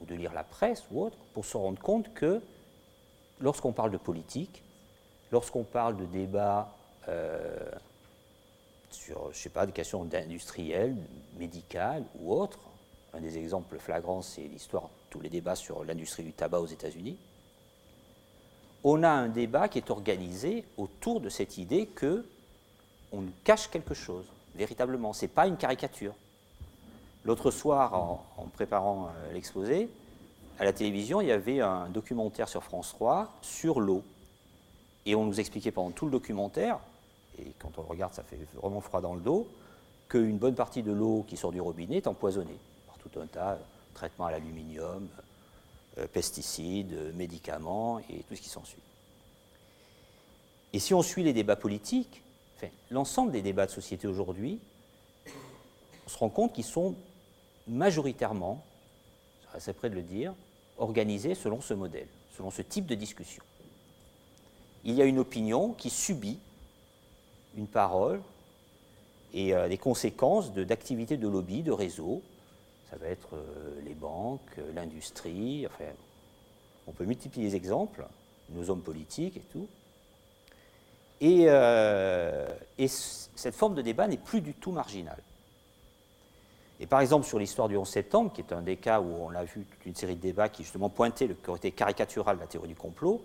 ou 0.00 0.04
de 0.04 0.16
lire 0.16 0.34
la 0.34 0.42
presse 0.42 0.82
ou 0.90 1.04
autre, 1.04 1.16
pour 1.32 1.44
se 1.44 1.56
rendre 1.56 1.80
compte 1.80 2.12
que 2.12 2.42
lorsqu'on 3.40 3.70
parle 3.70 3.92
de 3.92 3.96
politique, 3.96 4.64
lorsqu'on 5.30 5.62
parle 5.62 5.96
de 5.96 6.04
débats 6.06 6.74
euh, 7.08 7.70
sur, 8.90 9.32
je 9.32 9.38
sais 9.38 9.48
pas, 9.48 9.64
des 9.64 9.70
questions 9.70 10.04
industrielles, 10.12 10.96
médicales 11.38 12.02
ou 12.20 12.34
autres, 12.34 12.58
un 13.14 13.20
des 13.20 13.38
exemples 13.38 13.78
flagrants, 13.78 14.22
c'est 14.22 14.42
l'histoire, 14.42 14.90
tous 15.08 15.20
les 15.20 15.28
débats 15.28 15.54
sur 15.54 15.84
l'industrie 15.84 16.24
du 16.24 16.32
tabac 16.32 16.58
aux 16.58 16.66
États-Unis 16.66 17.16
on 18.88 19.02
a 19.02 19.08
un 19.08 19.28
débat 19.28 19.68
qui 19.68 19.78
est 19.78 19.90
organisé 19.90 20.64
autour 20.76 21.20
de 21.20 21.28
cette 21.28 21.58
idée 21.58 21.86
que 21.86 22.24
on 23.10 23.24
cache 23.42 23.68
quelque 23.68 23.94
chose, 23.94 24.26
véritablement. 24.54 25.12
Ce 25.12 25.22
n'est 25.22 25.28
pas 25.28 25.48
une 25.48 25.56
caricature. 25.56 26.14
L'autre 27.26 27.50
soir, 27.50 27.92
en, 27.94 28.46
préparant 28.54 29.08
euh, 29.08 29.32
l'exposé, 29.32 29.90
à 30.60 30.64
la 30.64 30.72
télévision, 30.72 31.20
il 31.20 31.26
y 31.26 31.32
avait 31.32 31.60
un 31.60 31.88
documentaire 31.88 32.48
sur 32.48 32.62
France 32.62 32.90
3 32.90 33.34
sur 33.42 33.80
l'eau. 33.80 34.04
Et 35.06 35.16
on 35.16 35.24
nous 35.24 35.40
expliquait 35.40 35.72
pendant 35.72 35.90
tout 35.90 36.04
le 36.04 36.12
documentaire, 36.12 36.78
et 37.40 37.46
quand 37.58 37.72
on 37.78 37.82
le 37.82 37.88
regarde, 37.88 38.14
ça 38.14 38.22
fait 38.22 38.38
vraiment 38.54 38.80
froid 38.80 39.00
dans 39.00 39.14
le 39.14 39.20
dos, 39.20 39.48
qu'une 40.08 40.38
bonne 40.38 40.54
partie 40.54 40.84
de 40.84 40.92
l'eau 40.92 41.24
qui 41.26 41.36
sort 41.36 41.50
du 41.50 41.60
robinet 41.60 41.96
est 41.96 42.06
empoisonnée 42.06 42.58
par 42.86 42.96
tout 42.98 43.18
un 43.18 43.26
tas 43.26 43.56
de 43.56 43.94
traitements 43.94 44.26
à 44.26 44.30
l'aluminium, 44.30 45.08
euh, 45.98 46.06
pesticides, 46.06 47.12
médicaments 47.16 47.98
et 48.08 48.22
tout 48.28 48.36
ce 48.36 48.40
qui 48.40 48.48
s'ensuit. 48.48 48.82
Et 50.72 50.78
si 50.78 50.94
on 50.94 51.02
suit 51.02 51.24
les 51.24 51.32
débats 51.32 51.56
politiques, 51.56 52.22
l'ensemble 52.92 53.32
des 53.32 53.42
débats 53.42 53.66
de 53.66 53.72
société 53.72 54.06
aujourd'hui, 54.06 54.60
on 56.06 56.08
se 56.08 56.18
rend 56.18 56.28
compte 56.28 56.52
qu'ils 56.52 56.64
sont 56.64 56.94
majoritairement, 57.68 58.64
c'est 59.58 59.72
près 59.72 59.90
de 59.90 59.94
le 59.94 60.02
dire, 60.02 60.34
organisés 60.78 61.34
selon 61.34 61.60
ce 61.60 61.74
modèle, 61.74 62.08
selon 62.36 62.50
ce 62.50 62.62
type 62.62 62.86
de 62.86 62.94
discussion. 62.94 63.42
Il 64.84 64.94
y 64.94 65.02
a 65.02 65.04
une 65.04 65.18
opinion 65.18 65.72
qui 65.72 65.90
subit 65.90 66.38
une 67.56 67.66
parole 67.66 68.20
et 69.32 69.54
euh, 69.54 69.68
des 69.68 69.78
conséquences 69.78 70.52
d'activités 70.52 71.16
de, 71.16 71.28
lobby, 71.28 71.62
de 71.62 71.72
réseau, 71.72 72.22
ça 72.90 72.96
va 72.96 73.08
être 73.08 73.34
euh, 73.34 73.80
les 73.84 73.94
banques, 73.94 74.40
euh, 74.58 74.72
l'industrie, 74.74 75.66
enfin, 75.66 75.84
on 76.86 76.92
peut 76.92 77.04
multiplier 77.04 77.48
les 77.48 77.56
exemples, 77.56 78.06
nos 78.50 78.70
hommes 78.70 78.82
politiques 78.82 79.36
et 79.36 79.44
tout. 79.52 79.66
Et, 81.20 81.46
euh, 81.48 82.46
cette 82.86 83.54
forme 83.54 83.74
de 83.74 83.82
débat 83.82 84.06
n'est 84.06 84.16
plus 84.16 84.40
du 84.40 84.54
tout 84.54 84.70
marginale. 84.70 85.22
Et 86.78 86.86
par 86.86 87.00
exemple, 87.00 87.26
sur 87.26 87.38
l'histoire 87.38 87.68
du 87.68 87.76
11 87.76 87.88
septembre, 87.88 88.32
qui 88.32 88.42
est 88.42 88.52
un 88.52 88.60
des 88.60 88.76
cas 88.76 89.00
où 89.00 89.10
on 89.22 89.30
a 89.30 89.44
vu 89.44 89.64
toute 89.64 89.86
une 89.86 89.94
série 89.94 90.16
de 90.16 90.20
débats 90.20 90.48
qui 90.48 90.62
justement 90.62 90.90
pointaient 90.90 91.26
le 91.26 91.34
côté 91.34 91.70
caricatural 91.70 92.36
de 92.36 92.42
la 92.42 92.46
théorie 92.46 92.68
du 92.68 92.74
complot, 92.74 93.22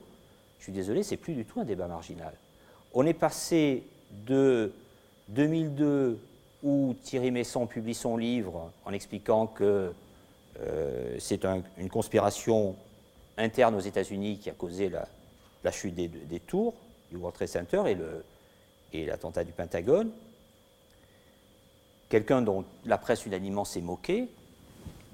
je 0.60 0.64
suis 0.64 0.74
désolé, 0.74 1.04
c'est 1.04 1.18
plus 1.18 1.34
du 1.34 1.44
tout 1.44 1.60
un 1.60 1.66
débat 1.66 1.88
marginal. 1.88 2.34
On 2.94 3.06
est 3.06 3.14
passé 3.14 3.84
de 4.26 4.72
2002, 5.30 6.20
où 6.64 6.96
Thierry 7.04 7.32
Messon 7.32 7.66
publie 7.66 7.96
son 7.96 8.18
livre 8.18 8.72
en 8.86 8.94
expliquant 8.94 9.48
que 9.48 9.92
euh, 10.60 11.16
c'est 11.20 11.44
une 11.78 11.90
conspiration 11.90 12.76
interne 13.38 13.76
aux 13.76 13.80
États-Unis 13.80 14.38
qui 14.38 14.50
a 14.50 14.54
causé 14.54 14.90
la, 14.90 15.72
chute 15.72 15.96
des, 15.96 16.08
des, 16.08 16.40
tours 16.40 16.76
du 17.10 17.18
World 17.18 17.36
Trade 17.36 17.48
Center 17.48 17.84
et 18.94 19.06
l'attentat 19.06 19.44
du 19.44 19.52
Pentagone 19.52 20.12
quelqu'un 22.12 22.42
dont 22.42 22.66
la 22.86 22.98
presse 22.98 23.26
unanimement 23.26 23.64
s'est 23.64 23.80
moquée, 23.80 24.28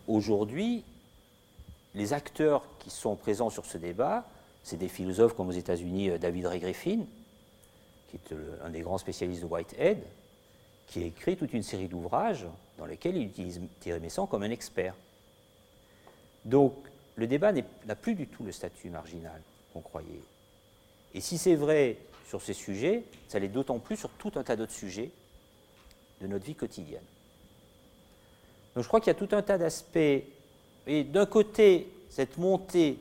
aujourd'hui, 0.08 0.84
les 1.94 2.12
acteurs 2.12 2.64
qui 2.80 2.90
sont 2.90 3.16
présents 3.16 3.52
sur 3.52 3.66
ce 3.66 3.78
débat, 3.78 4.28
c'est 4.64 4.78
des 4.78 4.88
philosophes 4.88 5.36
comme 5.36 5.50
aux 5.50 5.52
États-Unis 5.52 6.10
euh, 6.10 6.18
David 6.18 6.48
Ray 6.48 6.60
Griffin, 6.60 7.02
qui 8.10 8.18
est 8.18 8.36
un 8.64 8.72
des 8.72 8.82
grands 8.82 8.98
spécialistes 8.98 9.44
de 9.44 9.46
Whitehead, 9.46 10.00
qui 10.88 11.04
a 11.04 11.06
écrit 11.06 11.38
toute 11.38 11.54
une 11.54 11.62
série 11.62 11.88
d'ouvrages 11.88 12.48
dans 12.80 12.88
lesquels 12.88 13.16
il 13.16 13.28
utilise 13.28 13.62
Thierry 13.80 14.00
Messon 14.00 14.26
comme 14.26 14.42
un 14.42 14.50
expert. 14.50 14.96
Donc, 16.46 16.74
le 17.16 17.28
débat 17.28 17.52
n'a 17.52 17.96
plus 17.96 18.16
du 18.16 18.26
tout 18.26 18.44
le 18.44 18.52
statut 18.52 18.90
marginal 18.90 19.40
qu'on 19.72 19.82
croyait. 19.82 20.24
Et 21.14 21.22
si 21.22 21.38
c'est 21.38 21.56
vrai 21.56 21.98
sur 22.28 22.42
ces 22.42 22.54
sujets, 22.54 23.04
ça 23.28 23.38
l'est 23.38 23.50
d'autant 23.50 23.78
plus 23.78 23.98
sur 23.98 24.10
tout 24.12 24.32
un 24.36 24.44
tas 24.44 24.56
d'autres 24.56 24.72
sujets 24.72 25.12
de 26.22 26.28
notre 26.28 26.46
vie 26.46 26.56
quotidienne. 26.56 27.04
Donc 28.76 28.84
je 28.84 28.88
crois 28.88 29.00
qu'il 29.00 29.08
y 29.08 29.16
a 29.16 29.16
tout 29.16 29.36
un 29.36 29.42
tas 29.42 29.58
d'aspects. 29.58 30.24
Et 30.88 31.04
d'un 31.04 31.26
côté, 31.26 31.90
cette 32.10 32.38
montée 32.38 32.98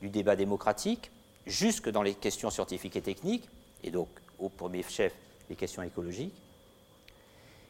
du 0.00 0.08
débat 0.08 0.36
démocratique, 0.36 1.10
jusque 1.46 1.88
dans 1.88 2.02
les 2.02 2.14
questions 2.14 2.50
scientifiques 2.50 2.96
et 2.96 3.02
techniques, 3.02 3.48
et 3.82 3.90
donc 3.90 4.08
au 4.38 4.48
premier 4.48 4.82
chef 4.82 5.12
les 5.48 5.56
questions 5.56 5.82
écologiques, 5.82 6.34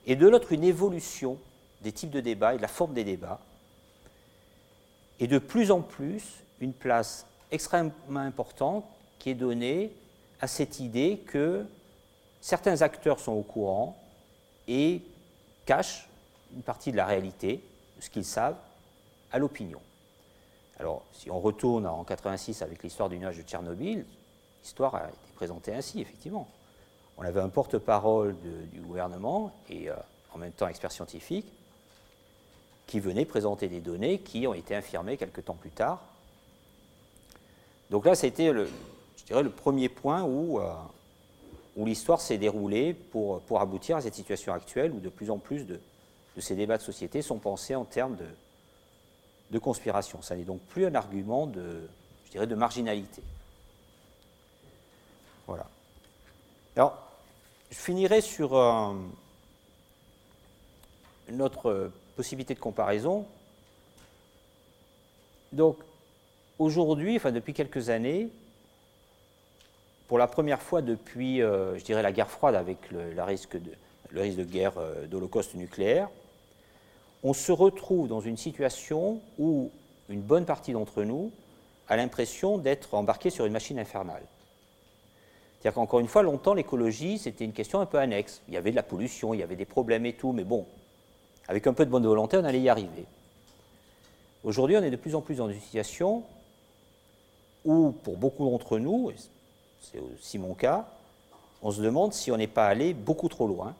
et 0.06 0.16
de 0.16 0.28
l'autre, 0.28 0.52
une 0.52 0.64
évolution 0.64 1.38
des 1.82 1.92
types 1.92 2.10
de 2.10 2.20
débats 2.20 2.54
et 2.54 2.56
de 2.56 2.62
la 2.62 2.68
forme 2.68 2.94
des 2.94 3.04
débats, 3.04 3.40
et 5.20 5.26
de 5.26 5.38
plus 5.38 5.70
en 5.70 5.80
plus 5.80 6.22
une 6.60 6.72
place 6.72 7.26
extrêmement 7.50 8.20
importante 8.20 8.84
qui 9.18 9.30
est 9.30 9.34
donnée 9.34 9.92
à 10.40 10.48
cette 10.48 10.80
idée 10.80 11.20
que 11.26 11.64
certains 12.40 12.82
acteurs 12.82 13.20
sont 13.20 13.32
au 13.32 13.42
courant 13.42 13.96
et 14.72 15.02
cachent 15.66 16.08
une 16.54 16.62
partie 16.62 16.92
de 16.92 16.96
la 16.96 17.04
réalité, 17.04 17.62
de 17.96 18.02
ce 18.02 18.08
qu'ils 18.08 18.24
savent, 18.24 18.56
à 19.30 19.38
l'opinion. 19.38 19.80
Alors, 20.78 21.02
si 21.12 21.30
on 21.30 21.38
retourne 21.38 21.86
en 21.86 22.04
86 22.04 22.62
avec 22.62 22.82
l'histoire 22.82 23.10
du 23.10 23.18
nuage 23.18 23.36
de 23.36 23.42
Tchernobyl, 23.42 24.04
l'histoire 24.62 24.94
a 24.94 25.08
été 25.08 25.32
présentée 25.36 25.74
ainsi, 25.74 26.00
effectivement. 26.00 26.48
On 27.18 27.22
avait 27.22 27.40
un 27.40 27.50
porte-parole 27.50 28.34
du 28.72 28.80
gouvernement 28.80 29.52
et 29.68 29.90
euh, 29.90 29.94
en 30.34 30.38
même 30.38 30.52
temps 30.52 30.66
expert 30.66 30.90
scientifique 30.90 31.46
qui 32.86 32.98
venait 32.98 33.26
présenter 33.26 33.68
des 33.68 33.80
données 33.80 34.18
qui 34.20 34.46
ont 34.46 34.54
été 34.54 34.74
infirmées 34.74 35.18
quelques 35.18 35.44
temps 35.44 35.54
plus 35.54 35.70
tard. 35.70 36.00
Donc 37.90 38.06
là, 38.06 38.14
c'était, 38.14 38.52
je 38.54 39.24
dirais, 39.26 39.42
le 39.42 39.50
premier 39.50 39.90
point 39.90 40.22
où 40.22 40.58
euh, 40.58 40.72
où 41.76 41.86
l'histoire 41.86 42.20
s'est 42.20 42.38
déroulée 42.38 42.94
pour, 42.94 43.40
pour, 43.42 43.60
aboutir 43.60 43.96
à 43.96 44.00
cette 44.00 44.14
situation 44.14 44.52
actuelle 44.52 44.92
où 44.92 45.00
de 45.00 45.08
plus 45.08 45.30
en 45.30 45.38
plus 45.38 45.66
de, 45.66 45.80
ces 46.38 46.54
débats 46.54 46.78
de 46.78 46.82
société 46.82 47.22
sont 47.22 47.38
pensés 47.38 47.74
en 47.74 47.84
termes 47.84 48.16
de, 48.16 48.26
de 49.50 49.58
conspiration. 49.58 50.20
Ça 50.22 50.36
n'est 50.36 50.44
donc 50.44 50.60
plus 50.60 50.86
un 50.86 50.94
argument 50.94 51.46
de, 51.46 51.88
je 52.26 52.30
dirais, 52.32 52.46
de 52.46 52.54
marginalité. 52.54 53.22
Voilà. 55.46 55.66
Alors, 56.76 56.96
je 57.70 57.76
finirai 57.76 58.20
sur 58.20 58.56
euh, 58.56 58.94
une 61.28 61.42
autre 61.42 61.90
possibilité 62.16 62.54
de 62.54 62.60
comparaison. 62.60 63.26
Donc, 65.52 65.78
aujourd'hui, 66.58 67.16
enfin 67.16 67.32
depuis 67.32 67.54
quelques 67.54 67.88
années, 67.88 68.30
pour 70.08 70.18
la 70.18 70.26
première 70.26 70.60
fois 70.60 70.82
depuis, 70.82 71.42
euh, 71.42 71.78
je 71.78 71.84
dirais, 71.84 72.02
la 72.02 72.12
guerre 72.12 72.30
froide 72.30 72.54
avec 72.54 72.78
le, 72.90 73.22
risque, 73.22 73.56
de, 73.56 74.44
guerre 74.44 74.78
euh, 74.78 75.06
d'holocauste 75.06 75.54
nucléaire, 75.54 76.08
on 77.22 77.32
se 77.32 77.52
retrouve 77.52 78.08
dans 78.08 78.20
une 78.20 78.36
situation 78.36 79.20
où 79.38 79.70
une 80.08 80.20
bonne 80.20 80.44
partie 80.44 80.72
d'entre 80.72 81.04
nous 81.04 81.30
a 81.88 81.96
l'impression 81.96 82.58
d'être 82.58 82.94
embarqué 82.94 83.30
sur 83.30 83.46
une 83.46 83.52
machine 83.52 83.78
infernale. 83.78 84.22
C'est-à-dire 85.60 85.74
qu'encore 85.74 86.00
une 86.00 86.08
fois, 86.08 86.22
longtemps, 86.22 86.54
l'écologie, 86.54 87.18
c'était 87.18 87.44
une 87.44 87.52
question 87.52 87.80
un 87.80 87.86
peu 87.86 87.98
annexe. 87.98 88.42
Il 88.48 88.54
y 88.54 88.56
avait 88.56 88.72
de 88.72 88.76
la 88.76 88.82
pollution, 88.82 89.32
il 89.32 89.40
y 89.40 89.42
avait 89.44 89.56
des 89.56 89.64
problèmes 89.64 90.04
et 90.06 90.12
tout, 90.12 90.32
mais 90.32 90.42
bon, 90.42 90.66
avec 91.46 91.66
un 91.66 91.72
peu 91.72 91.84
de 91.84 91.90
bonne 91.90 92.06
volonté, 92.06 92.36
on 92.36 92.44
allait 92.44 92.60
y 92.60 92.68
arriver. 92.68 93.04
Aujourd'hui, 94.42 94.76
on 94.76 94.82
est 94.82 94.90
de 94.90 94.96
plus 94.96 95.14
en 95.14 95.20
plus 95.20 95.36
dans 95.36 95.48
une 95.48 95.60
situation 95.60 96.24
où, 97.64 97.92
pour 98.02 98.16
beaucoup 98.16 98.44
d'entre 98.44 98.78
nous, 98.78 99.12
c'est 99.82 100.00
aussi 100.00 100.38
mon 100.38 100.54
cas, 100.54 100.86
on 101.62 101.70
se 101.70 101.80
demande 101.80 102.12
si 102.12 102.32
on 102.32 102.36
n'est 102.36 102.46
pas 102.46 102.66
allé 102.66 102.94
beaucoup 102.94 103.28
trop 103.28 103.46
loin 103.46 103.74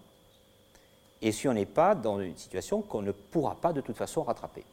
et 1.21 1.33
si 1.33 1.49
on 1.49 1.55
n'est 1.55 1.67
pas 1.67 1.95
dans 1.95 2.21
une 2.21 2.37
situation 2.37 2.83
qu'on 2.83 3.03
ne 3.03 3.12
pourra 3.12 3.55
pas 3.55 3.73
de 3.73 3.81
toute 3.81 3.97
façon 3.97 4.23
rattraper. 4.23 4.65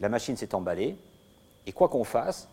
La 0.00 0.08
machine 0.08 0.36
s'est 0.36 0.54
emballée 0.54 0.96
et 1.66 1.72
quoi 1.72 1.88
qu'on 1.88 2.04
fasse, 2.04 2.48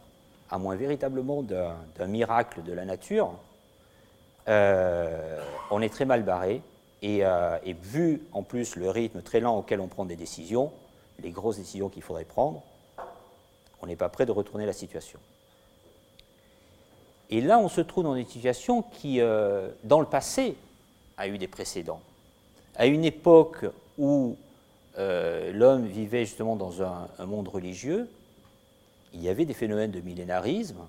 à 0.49 0.57
moins 0.57 0.75
véritablement 0.75 1.43
d'un 1.43 2.07
miracle 2.07 2.63
de 2.63 2.73
la 2.73 2.85
nature, 2.85 3.33
euh, 4.47 5.41
on 5.71 5.81
est 5.81 5.89
très 5.89 6.05
mal 6.05 6.23
barré 6.23 6.61
euh, 7.03 7.59
et, 7.63 7.73
vu 7.73 8.21
en 8.31 8.43
plus 8.43 8.75
le 8.75 8.89
rythme 8.89 9.21
très 9.21 9.39
lent 9.39 9.57
auquel 9.57 9.79
on 9.79 9.87
prend 9.87 10.05
des 10.05 10.15
décisions, 10.15 10.71
les 11.19 11.31
grosses 11.31 11.57
décisions 11.57 11.89
qu'il 11.89 12.01
faudrait 12.01 12.23
prendre, 12.23 12.61
on 13.81 13.87
n'est 13.87 13.95
pas 13.95 14.09
prêt 14.09 14.25
de 14.25 14.31
retourner 14.31 14.65
la 14.65 14.73
situation. 14.73 15.19
Et 17.33 17.41
là, 17.41 17.57
on 17.57 17.67
se 17.67 17.81
trouve 17.81 18.03
dans 18.03 18.13
une 18.13 18.27
situation 18.27 18.83
qui, 18.83 19.19
euh, 19.19 19.67
dans 19.83 19.99
le 19.99 20.05
passé, 20.05 20.55
a 21.17 21.27
eu 21.27 21.39
des 21.39 21.47
précédents. 21.47 21.99
À 22.75 22.85
une 22.85 23.03
époque 23.03 23.65
où 23.97 24.37
euh, 24.99 25.51
l'homme 25.51 25.87
vivait 25.87 26.25
justement 26.25 26.55
dans 26.55 26.83
un, 26.83 27.07
monde 27.25 27.47
religieux, 27.47 28.07
il 29.15 29.23
y 29.23 29.29
avait 29.29 29.45
des 29.45 29.55
phénomènes 29.55 29.89
de 29.89 29.99
millénarisme. 29.99 30.85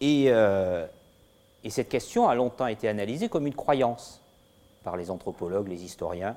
Et, 0.00 0.26
euh, 0.28 0.86
et, 1.64 1.70
cette 1.70 1.88
question 1.88 2.28
a 2.28 2.36
longtemps 2.36 2.68
été 2.68 2.86
analysée 2.86 3.28
comme 3.28 3.48
une 3.48 3.56
croyance 3.56 4.20
par 4.84 4.96
les 4.96 5.10
anthropologues, 5.10 5.66
les 5.66 5.82
historiens. 5.82 6.36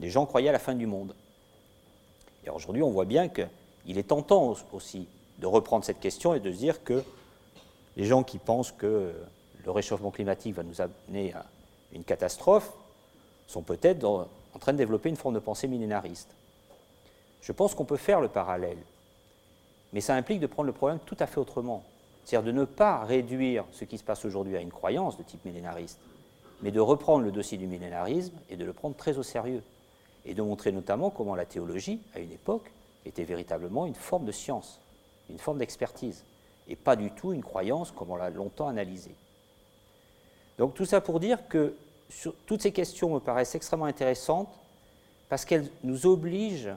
Les 0.00 0.10
gens 0.10 0.26
croyaient 0.26 0.50
à 0.50 0.52
la 0.52 0.58
fin 0.58 0.74
du 0.74 0.84
monde. 0.84 1.14
Et 2.44 2.50
aujourd'hui, 2.50 2.82
on 2.82 2.90
voit 2.90 3.06
bien 3.06 3.30
qu'il 3.30 3.96
est 3.96 4.08
tentant 4.08 4.54
aussi 4.74 5.08
de 5.38 5.46
reprendre 5.46 5.86
cette 5.86 6.00
question 6.00 6.34
et 6.34 6.40
de 6.40 6.52
se 6.52 6.58
dire 6.58 6.84
que 6.84 7.02
les 7.98 8.04
gens 8.04 8.22
qui 8.22 8.38
pensent 8.38 8.72
que 8.72 9.12
le 9.64 9.70
réchauffement 9.70 10.12
climatique 10.12 10.54
va 10.54 10.62
nous 10.62 10.80
amener 10.80 11.34
à 11.34 11.44
une 11.92 12.04
catastrophe 12.04 12.72
sont 13.48 13.62
peut-être 13.62 14.04
en 14.04 14.58
train 14.60 14.72
de 14.72 14.78
développer 14.78 15.08
une 15.08 15.16
forme 15.16 15.34
de 15.34 15.40
pensée 15.40 15.66
millénariste. 15.66 16.28
Je 17.42 17.52
pense 17.52 17.74
qu'on 17.74 17.84
peut 17.84 17.96
faire 17.96 18.20
le 18.20 18.28
parallèle, 18.28 18.78
mais 19.92 20.00
ça 20.00 20.14
implique 20.14 20.38
de 20.38 20.46
prendre 20.46 20.68
le 20.68 20.72
problème 20.72 21.00
tout 21.04 21.16
à 21.18 21.26
fait 21.26 21.40
autrement. 21.40 21.82
C'est-à-dire 22.24 22.52
de 22.52 22.56
ne 22.56 22.64
pas 22.64 23.04
réduire 23.04 23.64
ce 23.72 23.84
qui 23.84 23.98
se 23.98 24.04
passe 24.04 24.24
aujourd'hui 24.24 24.56
à 24.56 24.60
une 24.60 24.70
croyance 24.70 25.18
de 25.18 25.24
type 25.24 25.44
millénariste, 25.44 25.98
mais 26.62 26.70
de 26.70 26.80
reprendre 26.80 27.24
le 27.24 27.32
dossier 27.32 27.58
du 27.58 27.66
millénarisme 27.66 28.34
et 28.48 28.56
de 28.56 28.64
le 28.64 28.72
prendre 28.72 28.94
très 28.94 29.18
au 29.18 29.22
sérieux. 29.22 29.62
Et 30.24 30.34
de 30.34 30.42
montrer 30.42 30.72
notamment 30.72 31.10
comment 31.10 31.34
la 31.34 31.46
théologie, 31.46 32.00
à 32.14 32.18
une 32.18 32.32
époque, 32.32 32.70
était 33.06 33.24
véritablement 33.24 33.86
une 33.86 33.94
forme 33.94 34.26
de 34.26 34.32
science, 34.32 34.78
une 35.30 35.38
forme 35.38 35.58
d'expertise 35.58 36.22
et 36.68 36.76
pas 36.76 36.96
du 36.96 37.10
tout 37.10 37.32
une 37.32 37.42
croyance 37.42 37.90
comme 37.90 38.10
on 38.10 38.16
l'a 38.16 38.30
longtemps 38.30 38.68
analysée. 38.68 39.14
Donc 40.58 40.74
tout 40.74 40.84
ça 40.84 41.00
pour 41.00 41.20
dire 41.20 41.48
que 41.48 41.74
toutes 42.46 42.62
ces 42.62 42.72
questions 42.72 43.14
me 43.14 43.20
paraissent 43.20 43.54
extrêmement 43.54 43.86
intéressantes 43.86 44.48
parce 45.28 45.44
qu'elles 45.44 45.70
nous 45.84 46.06
obligent 46.06 46.74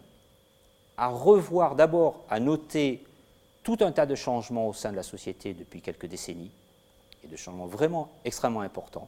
à 0.98 1.08
revoir 1.08 1.76
d'abord, 1.76 2.24
à 2.30 2.40
noter 2.40 3.04
tout 3.64 3.78
un 3.82 3.92
tas 3.92 4.06
de 4.06 4.16
changements 4.16 4.68
au 4.68 4.74
sein 4.74 4.92
de 4.92 4.96
la 4.96 5.04
société 5.04 5.54
depuis 5.54 5.82
quelques 5.82 6.06
décennies, 6.06 6.52
et 7.24 7.28
de 7.28 7.36
changements 7.36 7.68
vraiment 7.68 8.12
extrêmement 8.26 8.62
importants. 8.62 9.08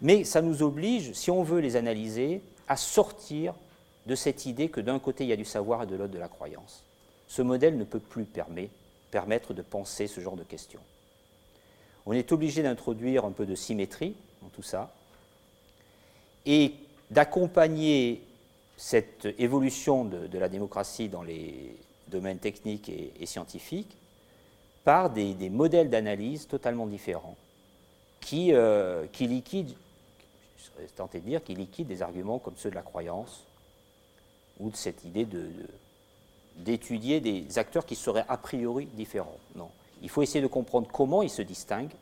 Mais 0.00 0.24
ça 0.24 0.40
nous 0.40 0.62
oblige, 0.62 1.12
si 1.12 1.30
on 1.30 1.42
veut 1.42 1.60
les 1.60 1.76
analyser, 1.76 2.42
à 2.68 2.76
sortir 2.76 3.54
de 4.06 4.14
cette 4.14 4.46
idée 4.46 4.68
que 4.68 4.80
d'un 4.80 4.98
côté 4.98 5.24
il 5.24 5.30
y 5.30 5.32
a 5.32 5.36
du 5.36 5.44
savoir 5.44 5.82
et 5.82 5.86
de 5.86 5.94
l'autre 5.94 6.12
de 6.12 6.18
la 6.18 6.28
croyance. 6.28 6.82
Ce 7.30 7.42
modèle 7.42 7.78
ne 7.78 7.84
peut 7.84 8.00
plus 8.00 8.26
permettre 9.12 9.54
de 9.54 9.62
penser 9.62 10.08
ce 10.08 10.20
genre 10.20 10.34
de 10.34 10.42
questions. 10.42 10.80
On 12.04 12.12
est 12.12 12.32
obligé 12.32 12.60
d'introduire 12.60 13.24
un 13.24 13.30
peu 13.30 13.46
de 13.46 13.54
symétrie 13.54 14.16
dans 14.42 14.48
tout 14.48 14.64
ça. 14.64 14.92
et 16.44 16.74
d'accompagner 17.10 18.22
cette 18.76 19.28
évolution 19.38 20.04
de, 20.04 20.38
la 20.38 20.48
démocratie 20.48 21.08
dans 21.08 21.22
les 21.22 21.76
domaines 22.08 22.38
techniques 22.38 22.88
et, 22.88 23.26
scientifiques 23.26 23.96
par 24.82 25.10
des, 25.10 25.50
modèles 25.50 25.90
d'analyse 25.90 26.48
totalement 26.48 26.86
différents 26.86 27.36
qui, 28.20 28.52
euh, 28.52 29.06
qui 29.12 29.28
liquident, 29.28 29.74
de 30.78 31.18
dire, 31.18 31.44
qui 31.44 31.54
liquident 31.54 31.88
des 31.88 32.02
arguments 32.02 32.40
comme 32.40 32.56
ceux 32.56 32.70
de 32.70 32.74
la 32.76 32.82
croyance 32.82 33.44
ou 34.58 34.70
de 34.70 34.76
cette 34.76 35.04
idée 35.04 35.24
de, 35.24 35.48
d'étudier 36.56 37.20
des 37.20 37.58
acteurs 37.58 37.86
qui 37.86 37.96
seraient 37.96 38.24
a 38.28 38.36
priori 38.36 38.86
différents. 38.86 39.38
Non. 39.54 39.70
Il 40.02 40.08
faut 40.08 40.22
essayer 40.22 40.40
de 40.40 40.46
comprendre 40.46 40.88
comment 40.92 41.22
ils 41.22 41.30
se 41.30 41.42
distinguent, 41.42 41.94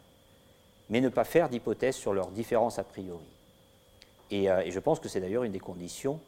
mais 0.90 1.00
ne 1.00 1.08
pas 1.08 1.24
faire 1.24 1.48
d'hypothèses 1.48 1.96
sur 1.96 2.12
leurs 2.12 2.30
différences 2.30 2.78
a 2.78 2.84
priori. 2.84 3.24
Et, 4.30 4.50
euh, 4.50 4.70
je 4.70 4.78
pense 4.78 5.00
que 5.00 5.08
c'est 5.08 5.20
d'ailleurs 5.20 5.44
une 5.44 5.52
des 5.52 5.60
conditions 5.60 6.20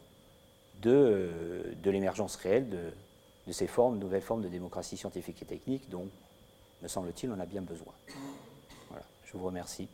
de, 0.82 0.90
euh, 0.90 1.74
de 1.82 1.90
l'émergence 1.90 2.36
réelle 2.36 2.68
de, 2.68 2.90
de, 3.46 3.52
ces 3.52 3.68
nouvelles 3.78 4.22
formes 4.22 4.42
de 4.42 4.48
démocratie 4.48 4.96
scientifique 4.96 5.42
et 5.42 5.46
technique 5.46 5.88
dont, 5.90 6.08
me 6.82 6.88
semble-t-il, 6.88 7.30
on 7.30 7.38
a 7.38 7.46
bien 7.46 7.62
besoin. 7.62 7.92
Voilà, 8.88 9.04
je 9.26 9.36
vous 9.36 9.44
remercie. 9.44 9.88